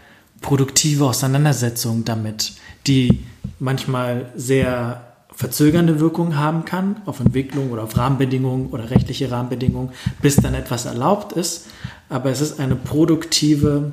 [0.40, 2.52] produktive Auseinandersetzung damit,
[2.86, 3.20] die
[3.58, 10.36] manchmal sehr verzögernde Wirkung haben kann auf Entwicklung oder auf Rahmenbedingungen oder rechtliche Rahmenbedingungen, bis
[10.36, 11.68] dann etwas erlaubt ist.
[12.08, 13.92] Aber es ist eine produktive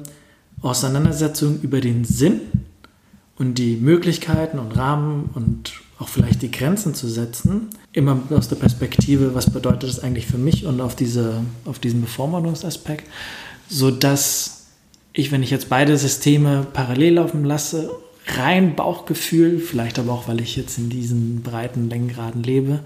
[0.61, 2.41] Auseinandersetzung über den Sinn
[3.37, 8.55] und die Möglichkeiten und Rahmen und auch vielleicht die Grenzen zu setzen, immer aus der
[8.55, 13.05] Perspektive, was bedeutet das eigentlich für mich und auf, diese, auf diesen Bevormundungsaspekt,
[13.67, 14.67] sodass
[15.11, 17.91] ich, wenn ich jetzt beide Systeme parallel laufen lasse,
[18.37, 22.79] rein Bauchgefühl, vielleicht aber auch, weil ich jetzt in diesen breiten Längengraden lebe,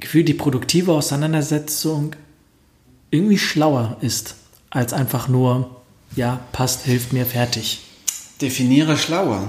[0.00, 2.16] Gefühl, die produktive Auseinandersetzung
[3.10, 4.36] irgendwie schlauer ist,
[4.70, 5.82] als einfach nur,
[6.14, 7.80] ja, passt, hilft mir, fertig.
[8.40, 9.48] Definiere schlauer.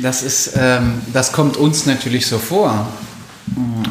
[0.00, 2.86] Das, ist, ähm, das kommt uns natürlich so vor.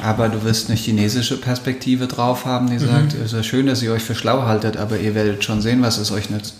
[0.03, 3.22] Aber du wirst eine chinesische Perspektive drauf haben, die sagt, mhm.
[3.22, 5.82] es ist ja schön, dass ihr euch für schlau haltet, aber ihr werdet schon sehen,
[5.82, 6.55] was es euch nützt.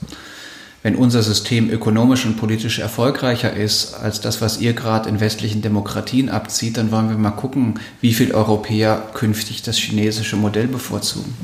[0.82, 5.62] Wenn unser System ökonomisch und politisch erfolgreicher ist als das, was ihr gerade in westlichen
[5.62, 11.36] Demokratien abzieht, dann wollen wir mal gucken, wie viele Europäer künftig das chinesische Modell bevorzugen.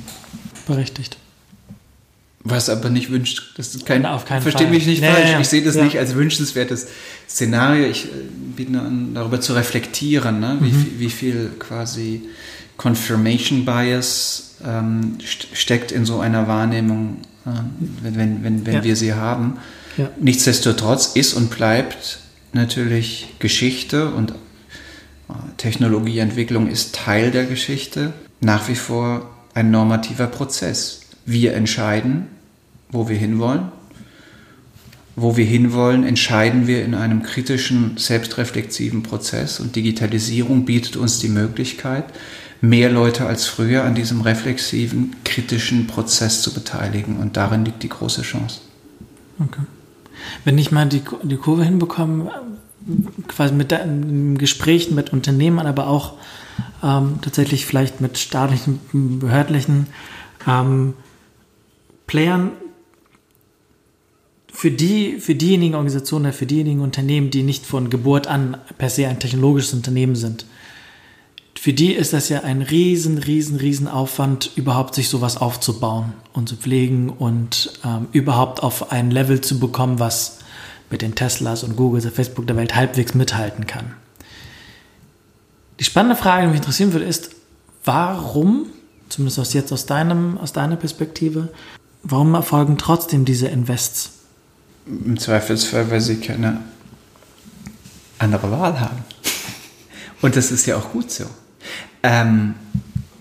[0.67, 1.17] Berechtigt.
[2.43, 5.29] Was aber nicht wünscht, das ist kein, auf keinen verstehe mich nicht nee, falsch.
[5.29, 5.83] Ja, ich sehe das ja.
[5.83, 6.87] nicht als wünschenswertes
[7.29, 7.85] Szenario.
[7.85, 8.09] Ich äh,
[8.55, 10.57] biete an, darüber zu reflektieren, ne?
[10.59, 10.93] wie, mhm.
[10.97, 12.23] wie viel quasi
[12.77, 15.17] Confirmation Bias ähm,
[15.53, 17.49] steckt in so einer Wahrnehmung, äh,
[18.01, 18.83] wenn, wenn, wenn, wenn ja.
[18.83, 19.57] wir sie haben.
[20.19, 22.19] Nichtsdestotrotz ist und bleibt
[22.53, 31.00] natürlich Geschichte und äh, Technologieentwicklung ist Teil der Geschichte, nach wie vor ein normativer Prozess
[31.25, 32.27] wir entscheiden,
[32.89, 33.71] wo wir hinwollen.
[35.15, 41.27] Wo wir hinwollen, entscheiden wir in einem kritischen, selbstreflexiven Prozess und Digitalisierung bietet uns die
[41.27, 42.05] Möglichkeit,
[42.61, 47.89] mehr Leute als früher an diesem reflexiven, kritischen Prozess zu beteiligen und darin liegt die
[47.89, 48.61] große Chance.
[49.39, 49.63] Okay.
[50.45, 52.31] Wenn ich mal die, die Kurve hinbekomme,
[53.27, 56.13] quasi mit einem Gespräch mit Unternehmern, aber auch
[56.83, 58.79] ähm, tatsächlich vielleicht mit staatlichen,
[59.19, 59.87] behördlichen,
[60.47, 60.93] ähm,
[62.11, 62.51] Playern
[64.51, 69.07] für, die, für diejenigen Organisationen, für diejenigen Unternehmen, die nicht von Geburt an per se
[69.07, 70.45] ein technologisches Unternehmen sind,
[71.57, 76.49] für die ist das ja ein riesen, riesen, riesen Aufwand, überhaupt sich sowas aufzubauen und
[76.49, 80.39] zu pflegen und ähm, überhaupt auf ein Level zu bekommen, was
[80.89, 83.93] mit den Teslas und Googles und Facebook der Welt halbwegs mithalten kann.
[85.79, 87.29] Die spannende Frage, die mich interessieren würde, ist,
[87.85, 88.65] warum,
[89.07, 91.47] zumindest aus jetzt aus, deinem, aus deiner Perspektive,
[92.03, 94.11] Warum erfolgen trotzdem diese Invests?
[94.87, 96.61] Im Zweifelsfall, weil sie keine
[98.17, 99.03] andere Wahl haben.
[100.21, 101.25] Und das ist ja auch gut so.
[102.03, 102.55] Ähm,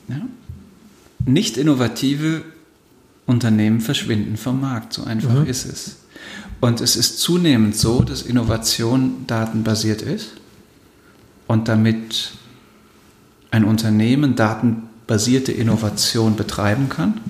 [0.08, 0.20] ja.
[1.24, 2.42] Nicht innovative
[3.26, 5.46] Unternehmen verschwinden vom Markt, so einfach mhm.
[5.46, 5.96] ist es.
[6.60, 10.32] Und es ist zunehmend so, dass Innovation datenbasiert ist
[11.46, 12.32] und damit
[13.50, 17.20] ein Unternehmen datenbasierte Innovation betreiben kann,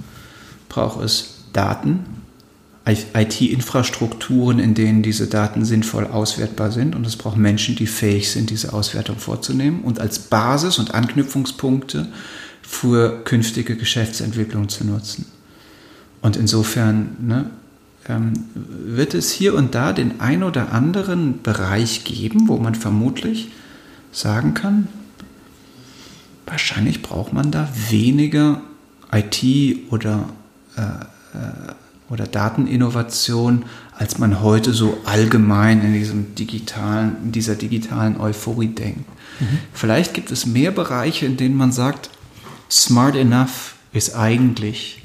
[0.68, 2.04] braucht es Daten,
[2.86, 6.96] IT-Infrastrukturen, in denen diese Daten sinnvoll auswertbar sind.
[6.96, 12.08] Und es braucht Menschen, die fähig sind, diese Auswertung vorzunehmen und als Basis und Anknüpfungspunkte
[12.62, 15.26] für künftige Geschäftsentwicklung zu nutzen.
[16.22, 17.50] Und insofern ne,
[18.08, 23.50] ähm, wird es hier und da den ein oder anderen Bereich geben, wo man vermutlich
[24.12, 24.88] sagen kann,
[26.46, 28.60] wahrscheinlich braucht man da weniger
[29.12, 29.44] IT
[29.90, 30.28] oder,
[30.76, 30.82] äh,
[32.10, 33.64] oder Dateninnovation,
[33.96, 39.08] als man heute so allgemein in, diesem digitalen, in dieser digitalen Euphorie denkt.
[39.38, 39.58] Mhm.
[39.72, 42.10] Vielleicht gibt es mehr Bereiche, in denen man sagt,
[42.68, 45.02] smart enough ist eigentlich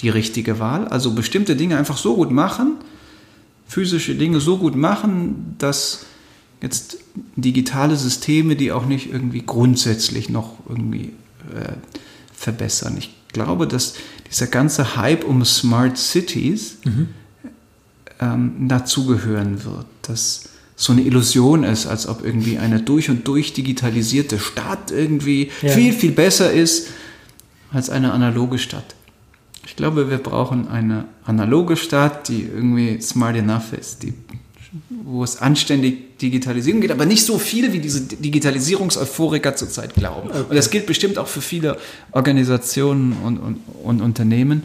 [0.00, 0.88] die richtige Wahl.
[0.88, 2.76] Also bestimmte Dinge einfach so gut machen,
[3.66, 6.06] physische Dinge so gut machen, dass
[6.60, 6.98] jetzt
[7.36, 11.12] digitale Systeme, die auch nicht irgendwie grundsätzlich noch irgendwie
[11.54, 11.72] äh,
[12.32, 12.96] verbessern.
[12.98, 13.94] Ich glaube, dass
[14.30, 17.08] dieser ganze Hype um Smart Cities mhm.
[18.20, 19.86] ähm, dazugehören wird.
[20.02, 25.50] Dass so eine Illusion ist, als ob irgendwie eine durch und durch digitalisierte Stadt irgendwie
[25.60, 25.70] ja.
[25.70, 26.88] viel, viel besser ist
[27.72, 28.94] als eine analoge Stadt.
[29.66, 34.14] Ich glaube, wir brauchen eine analoge Stadt, die irgendwie smart enough ist, die,
[34.90, 40.28] wo es anständig Digitalisierung geht, aber nicht so viel, wie diese Digitalisierungseuphoriker zurzeit glauben.
[40.28, 40.44] Okay.
[40.50, 41.78] Und das gilt bestimmt auch für viele
[42.12, 44.64] Organisationen und, und, und Unternehmen.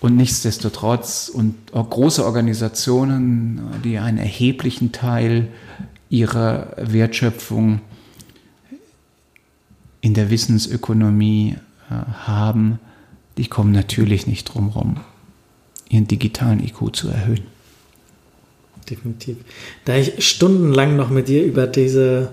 [0.00, 5.48] Und nichtsdestotrotz und auch große Organisationen, die einen erheblichen Teil
[6.10, 7.80] ihrer Wertschöpfung
[10.00, 11.56] in der Wissensökonomie
[11.90, 11.94] äh,
[12.26, 12.78] haben,
[13.38, 14.96] die kommen natürlich nicht drum herum,
[15.88, 17.53] ihren digitalen IQ zu erhöhen.
[18.88, 19.38] Definitiv.
[19.86, 22.32] Da ich stundenlang noch mit dir über diese,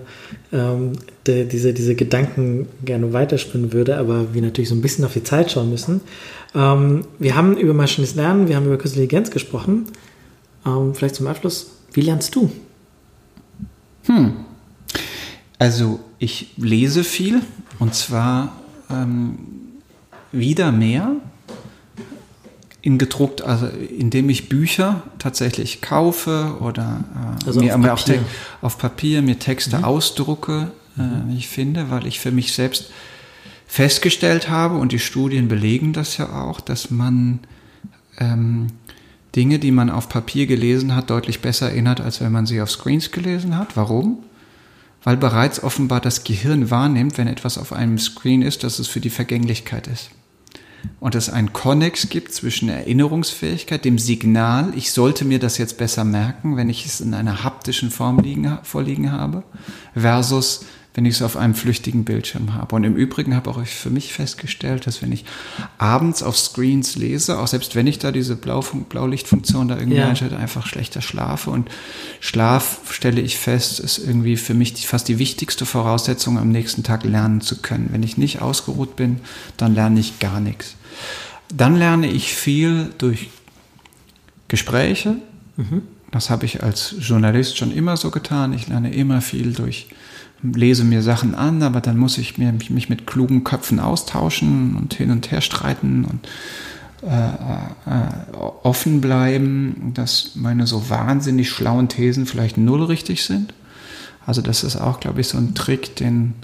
[0.52, 0.92] ähm,
[1.26, 5.24] de, diese, diese Gedanken gerne weiterspinnen würde, aber wir natürlich so ein bisschen auf die
[5.24, 6.02] Zeit schauen müssen.
[6.54, 9.86] Ähm, wir haben über maschinelles Lernen, wir haben über Künstliche Intelligenz gesprochen.
[10.66, 12.50] Ähm, vielleicht zum Abschluss, wie lernst du?
[14.04, 14.32] Hm.
[15.58, 17.40] Also ich lese viel
[17.78, 19.38] und zwar ähm,
[20.32, 21.16] wieder mehr
[22.82, 27.04] in gedruckt, also indem ich Bücher tatsächlich kaufe oder
[27.40, 28.18] äh, also mir, auf, mir Papier.
[28.60, 29.84] Auch auf Papier mir Texte mhm.
[29.84, 31.36] ausdrucke, äh, mhm.
[31.36, 32.90] ich finde, weil ich für mich selbst
[33.68, 37.38] festgestellt habe und die Studien belegen das ja auch, dass man
[38.18, 38.66] ähm,
[39.36, 42.70] Dinge, die man auf Papier gelesen hat, deutlich besser erinnert, als wenn man sie auf
[42.70, 43.76] Screens gelesen hat.
[43.76, 44.24] Warum?
[45.04, 49.00] Weil bereits offenbar das Gehirn wahrnimmt, wenn etwas auf einem Screen ist, dass es für
[49.00, 50.10] die Vergänglichkeit ist
[51.00, 56.04] und es einen Konnex gibt zwischen Erinnerungsfähigkeit, dem Signal, ich sollte mir das jetzt besser
[56.04, 59.44] merken, wenn ich es in einer haptischen Form liegen, vorliegen habe,
[59.94, 60.64] versus
[60.94, 62.76] wenn ich es auf einem flüchtigen Bildschirm habe.
[62.76, 65.24] Und im Übrigen habe auch ich für mich festgestellt, dass wenn ich
[65.78, 70.08] abends auf Screens lese, auch selbst wenn ich da diese Blau Blaulichtfunktion da irgendwie ja.
[70.08, 71.50] einschalte, einfach schlechter schlafe.
[71.50, 71.70] Und
[72.20, 76.82] Schlaf, stelle ich fest, ist irgendwie für mich die, fast die wichtigste Voraussetzung, am nächsten
[76.82, 77.88] Tag lernen zu können.
[77.90, 79.20] Wenn ich nicht ausgeruht bin,
[79.56, 80.76] dann lerne ich gar nichts.
[81.48, 83.30] Dann lerne ich viel durch
[84.48, 85.16] Gespräche.
[85.56, 85.82] Mhm.
[86.10, 88.52] Das habe ich als Journalist schon immer so getan.
[88.52, 89.88] Ich lerne immer viel durch
[90.42, 95.10] lese mir Sachen an, aber dann muss ich mich mit klugen Köpfen austauschen und hin
[95.10, 96.28] und her streiten und
[97.02, 103.54] äh, äh, offen bleiben, dass meine so wahnsinnig schlauen Thesen vielleicht null richtig sind.
[104.24, 106.34] Also das ist auch, glaube ich, so ein Trick, den,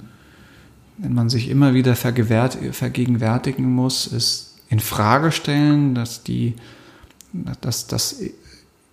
[0.97, 6.55] den man sich immer wieder vergegenwärtigen muss, ist in Frage stellen, dass die,
[7.61, 8.17] dass das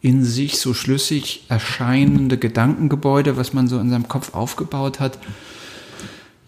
[0.07, 5.19] in sich so schlüssig erscheinende Gedankengebäude, was man so in seinem Kopf aufgebaut hat,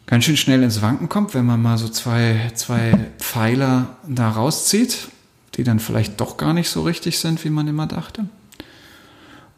[0.06, 5.08] ganz schön schnell ins Wanken kommt, wenn man mal so zwei, zwei Pfeiler da rauszieht,
[5.56, 8.26] die dann vielleicht doch gar nicht so richtig sind, wie man immer dachte.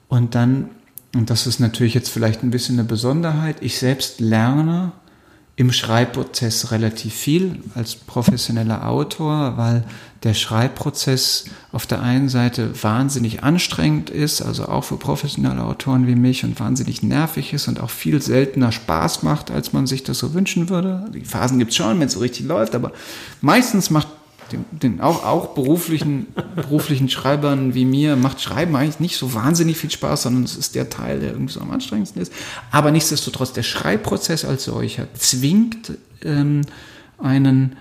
[0.08, 0.70] Und dann,
[1.14, 4.92] und das ist natürlich jetzt vielleicht ein bisschen eine Besonderheit, ich selbst lerne
[5.60, 9.84] im Schreibprozess relativ viel als professioneller Autor, weil
[10.22, 16.14] der Schreibprozess auf der einen Seite wahnsinnig anstrengend ist, also auch für professionelle Autoren wie
[16.14, 20.18] mich und wahnsinnig nervig ist und auch viel seltener Spaß macht, als man sich das
[20.18, 21.10] so wünschen würde.
[21.12, 22.92] Die Phasen gibt es schon, wenn es so richtig läuft, aber
[23.42, 24.08] meistens macht
[24.52, 26.26] den, den auch, auch beruflichen,
[26.56, 30.74] beruflichen Schreibern wie mir macht Schreiben eigentlich nicht so wahnsinnig viel Spaß, sondern es ist
[30.74, 32.32] der Teil, der irgendwie so am anstrengendsten ist.
[32.70, 35.92] Aber nichtsdestotrotz, der Schreibprozess als solcher zwingt
[36.22, 36.62] ähm,
[37.18, 37.76] einen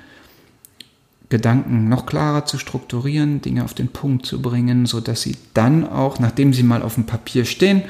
[1.30, 5.88] Gedanken noch klarer zu strukturieren, Dinge auf den Punkt zu bringen, so dass sie dann
[5.88, 7.84] auch, nachdem sie mal auf dem Papier stehen,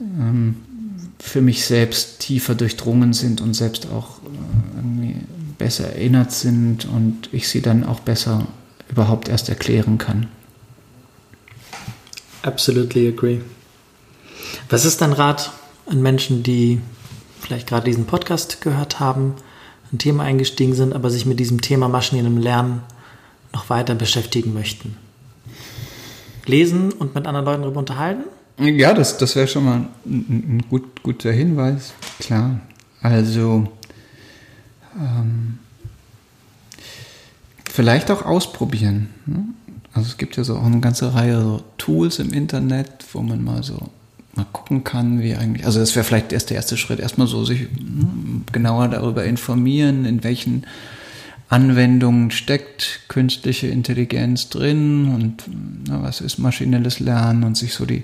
[0.00, 0.56] ähm,
[1.18, 4.93] für mich selbst tiefer durchdrungen sind und selbst auch äh,
[5.58, 8.46] besser erinnert sind und ich sie dann auch besser
[8.88, 10.28] überhaupt erst erklären kann.
[12.42, 13.40] Absolutely agree.
[14.68, 15.52] Was ist dein Rat
[15.86, 16.80] an Menschen, die
[17.40, 19.34] vielleicht gerade diesen Podcast gehört haben,
[19.92, 22.82] ein Thema eingestiegen sind, aber sich mit diesem Thema maschinellem Lernen
[23.52, 24.96] noch weiter beschäftigen möchten?
[26.46, 28.24] Lesen und mit anderen Leuten darüber unterhalten?
[28.58, 32.60] Ja, das, das wäre schon mal ein, ein gut, guter Hinweis, klar.
[33.00, 33.68] Also
[34.98, 35.58] ähm,
[37.70, 39.08] vielleicht auch ausprobieren.
[39.26, 39.44] Ne?
[39.92, 43.42] Also es gibt ja so auch eine ganze Reihe so Tools im Internet, wo man
[43.42, 43.90] mal so
[44.34, 47.44] mal gucken kann, wie eigentlich, also das wäre vielleicht erst der erste Schritt, erstmal so
[47.44, 50.66] sich hm, genauer darüber informieren, in welchen
[51.48, 55.44] Anwendungen steckt künstliche Intelligenz drin und
[55.86, 58.02] na, was ist maschinelles Lernen und sich so die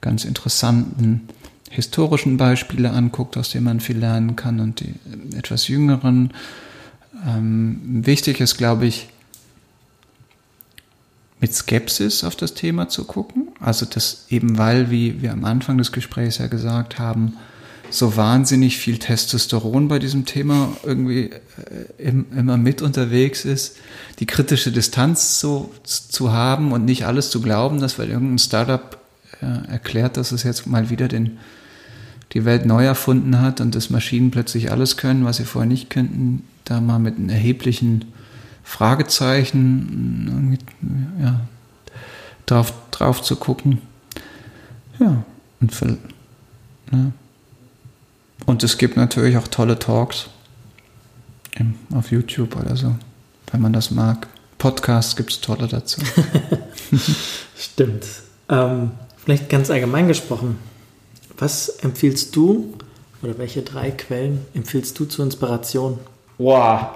[0.00, 1.28] ganz interessanten
[1.70, 4.94] historischen Beispiele anguckt, aus denen man viel lernen kann und die
[5.36, 6.32] etwas jüngeren.
[7.26, 9.08] Ähm, wichtig ist, glaube ich,
[11.40, 13.48] mit Skepsis auf das Thema zu gucken.
[13.60, 17.34] Also das eben weil, wie wir am Anfang des Gesprächs ja gesagt haben,
[17.90, 21.30] so wahnsinnig viel Testosteron bei diesem Thema irgendwie
[21.98, 23.76] äh, immer mit unterwegs ist,
[24.18, 28.98] die kritische Distanz zu, zu haben und nicht alles zu glauben, dass weil irgendein Startup
[29.40, 31.38] äh, erklärt, dass es jetzt mal wieder den,
[32.32, 35.90] die Welt neu erfunden hat und dass Maschinen plötzlich alles können, was sie vorher nicht
[35.90, 38.12] könnten, da mal mit einem erheblichen
[38.62, 40.58] Fragezeichen
[41.22, 41.40] ja,
[42.46, 43.80] drauf, drauf zu gucken.
[44.98, 45.24] Ja,
[45.60, 45.96] und, für,
[46.92, 47.12] ja.
[48.46, 50.28] und es gibt natürlich auch tolle Talks
[51.94, 52.94] auf YouTube oder so,
[53.50, 54.28] wenn man das mag.
[54.58, 56.00] Podcasts gibt es tolle dazu.
[57.56, 58.04] Stimmt.
[58.48, 60.58] Ähm, vielleicht ganz allgemein gesprochen,
[61.38, 62.74] was empfiehlst du
[63.22, 65.98] oder welche drei Quellen empfiehlst du zur Inspiration?
[66.38, 66.88] Wow.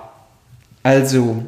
[0.82, 1.46] Also,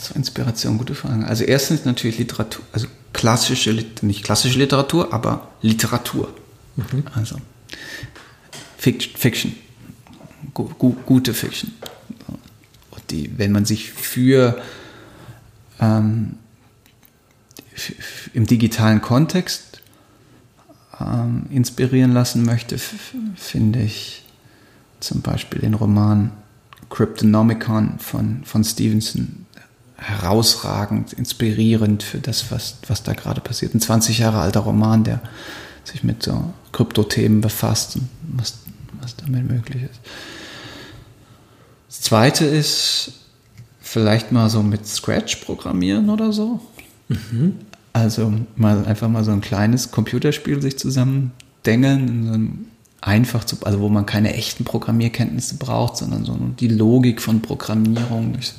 [0.00, 1.26] zur Inspiration, gute Frage.
[1.26, 3.72] Also erstens natürlich Literatur, also klassische,
[4.02, 6.32] nicht klassische Literatur, aber Literatur.
[6.76, 7.04] Mhm.
[7.14, 7.36] Also
[8.78, 9.54] Fiction,
[10.54, 11.72] gu, gu, gute Fiction.
[13.10, 14.60] Die, wenn man sich für
[15.80, 16.36] ähm,
[18.34, 19.75] im digitalen Kontext
[21.00, 22.78] ähm, inspirieren lassen möchte,
[23.36, 24.24] finde ich
[25.00, 26.32] zum Beispiel den Roman
[26.90, 29.46] Cryptonomicon von, von Stevenson
[29.96, 33.74] herausragend, inspirierend für das, was, was da gerade passiert.
[33.74, 35.20] Ein 20 Jahre alter Roman, der
[35.84, 38.58] sich mit so Kryptothemen befasst und was,
[39.00, 40.00] was damit möglich ist.
[41.88, 43.12] Das zweite ist
[43.80, 46.60] vielleicht mal so mit Scratch programmieren oder so.
[47.08, 47.54] Mhm.
[47.96, 51.32] Also mal einfach mal so ein kleines Computerspiel sich zusammen
[51.64, 52.66] dengeln, in so einem
[53.00, 58.34] einfach zu, also wo man keine echten Programmierkenntnisse braucht, sondern so die Logik von Programmierung
[58.34, 58.52] durch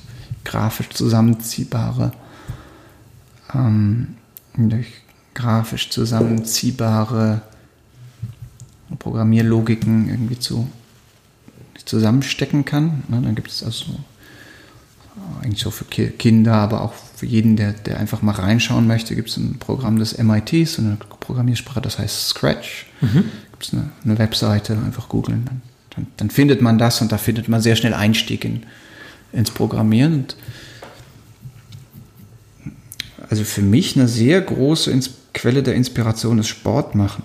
[0.44, 2.14] grafisch zusammenziehbare,
[3.54, 4.16] ähm,
[4.58, 4.88] durch
[5.36, 7.44] grafisch zusammenziehbare
[8.98, 10.68] Programmierlogiken irgendwie zu
[11.86, 13.04] zusammenstecken kann.
[13.08, 14.00] Ne, dann gibt es also
[15.44, 19.30] eigentlich so für Kinder, aber auch für jeden, der, der einfach mal reinschauen möchte, gibt
[19.30, 22.86] es ein Programm des MIT, so eine Programmiersprache, das heißt Scratch.
[23.02, 23.26] Mhm.
[23.52, 25.62] Gibt es eine, eine, Webseite, einfach googeln, dann,
[25.96, 28.68] dann, dann, findet man das und da findet man sehr schnell Einstieg in,
[29.34, 30.14] ins Programmieren.
[30.14, 30.38] Und
[33.32, 37.24] also für mich eine sehr große Ins Quelle der Inspiration ist Sport machen.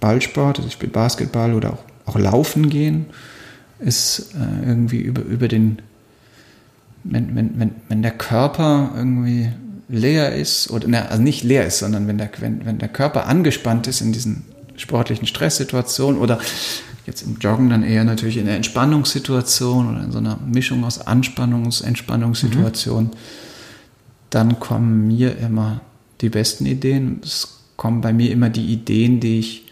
[0.00, 3.06] Ballsport, also ich spiele Basketball oder auch, auch Laufen gehen,
[3.78, 5.82] ist äh, irgendwie über, über den,
[7.10, 9.50] wenn, wenn, wenn, wenn der Körper irgendwie
[9.88, 13.26] leer ist, oder ne, also nicht leer ist, sondern wenn der, wenn, wenn der Körper
[13.26, 14.44] angespannt ist in diesen
[14.76, 16.38] sportlichen Stresssituationen oder
[17.08, 21.00] Jetzt im Joggen dann eher natürlich in der Entspannungssituation oder in so einer Mischung aus
[21.00, 23.04] Anspannungs-, Entspannungssituation.
[23.04, 23.10] Mhm.
[24.28, 25.80] Dann kommen mir immer
[26.20, 27.22] die besten Ideen.
[27.24, 29.64] Es kommen bei mir immer die Ideen, die ich,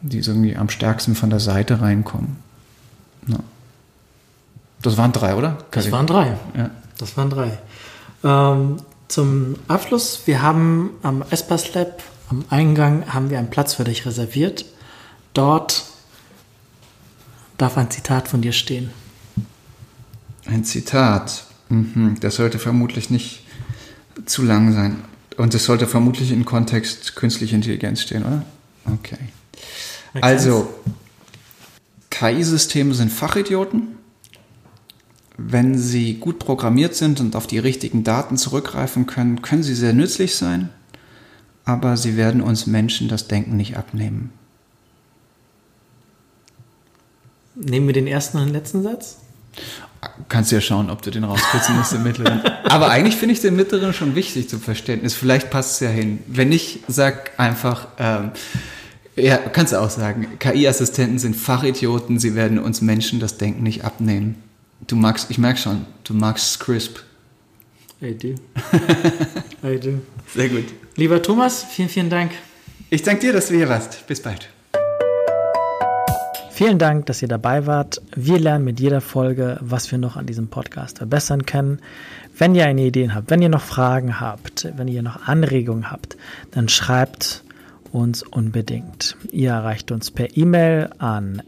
[0.00, 2.36] die irgendwie am stärksten von der Seite reinkommen.
[3.26, 3.40] Ja.
[4.82, 5.58] Das waren drei, oder?
[5.70, 6.36] Das waren drei.
[6.56, 6.70] Ja.
[6.98, 7.58] Das waren drei.
[8.24, 8.76] Ähm,
[9.08, 14.04] zum Abschluss, wir haben am Espas Lab, am Eingang, haben wir einen Platz für dich
[14.04, 14.64] reserviert.
[15.32, 15.84] Dort
[17.58, 18.90] darf ein Zitat von dir stehen.
[20.46, 21.44] Ein Zitat.
[21.68, 22.16] Mhm.
[22.20, 23.42] Das sollte vermutlich nicht
[24.24, 25.04] zu lang sein.
[25.36, 28.42] Und es sollte vermutlich im Kontext künstliche Intelligenz stehen, oder?
[28.86, 29.18] Okay.
[30.20, 30.72] Also,
[32.10, 33.95] KI-Systeme sind Fachidioten.
[35.38, 39.92] Wenn sie gut programmiert sind und auf die richtigen Daten zurückgreifen können, können sie sehr
[39.92, 40.70] nützlich sein,
[41.64, 44.32] aber sie werden uns Menschen das Denken nicht abnehmen.
[47.54, 49.18] Nehmen wir den ersten und den letzten Satz?
[50.28, 52.40] Kannst ja schauen, ob du den rauskürzen musst im mittleren.
[52.64, 55.14] Aber eigentlich finde ich den mittleren schon wichtig zum Verständnis.
[55.14, 56.18] Vielleicht passt es ja hin.
[56.26, 58.30] Wenn nicht, sag einfach, ähm,
[59.16, 60.38] Ja, kannst du auch sagen.
[60.38, 64.36] KI-Assistenten sind Fachidioten, sie werden uns Menschen das Denken nicht abnehmen.
[64.80, 66.98] Du magst, ich merke schon, du magst Crisp.
[68.02, 68.28] I do.
[69.66, 70.00] I do.
[70.34, 70.66] Sehr gut.
[70.96, 72.32] Lieber Thomas, vielen, vielen Dank.
[72.90, 74.06] Ich danke dir, dass du hier warst.
[74.06, 74.48] Bis bald.
[76.50, 78.00] Vielen Dank, dass ihr dabei wart.
[78.14, 81.80] Wir lernen mit jeder Folge, was wir noch an diesem Podcast verbessern können.
[82.36, 86.16] Wenn ihr eine Ideen habt, wenn ihr noch Fragen habt, wenn ihr noch Anregungen habt,
[86.50, 87.44] dann schreibt
[87.92, 89.16] uns unbedingt.
[89.32, 91.42] Ihr erreicht uns per E-Mail an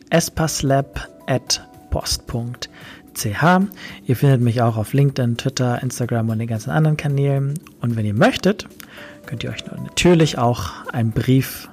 [3.18, 4.06] espaslab.post.ch.
[4.06, 7.54] Ihr findet mich auch auf LinkedIn, Twitter, Instagram und den ganzen anderen Kanälen.
[7.80, 8.66] Und wenn ihr möchtet,
[9.26, 11.68] könnt ihr euch natürlich auch einen Brief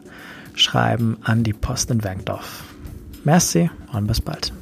[0.55, 2.63] schreiben an die Post in Werkdorf.
[3.23, 4.53] Merci und bis bald.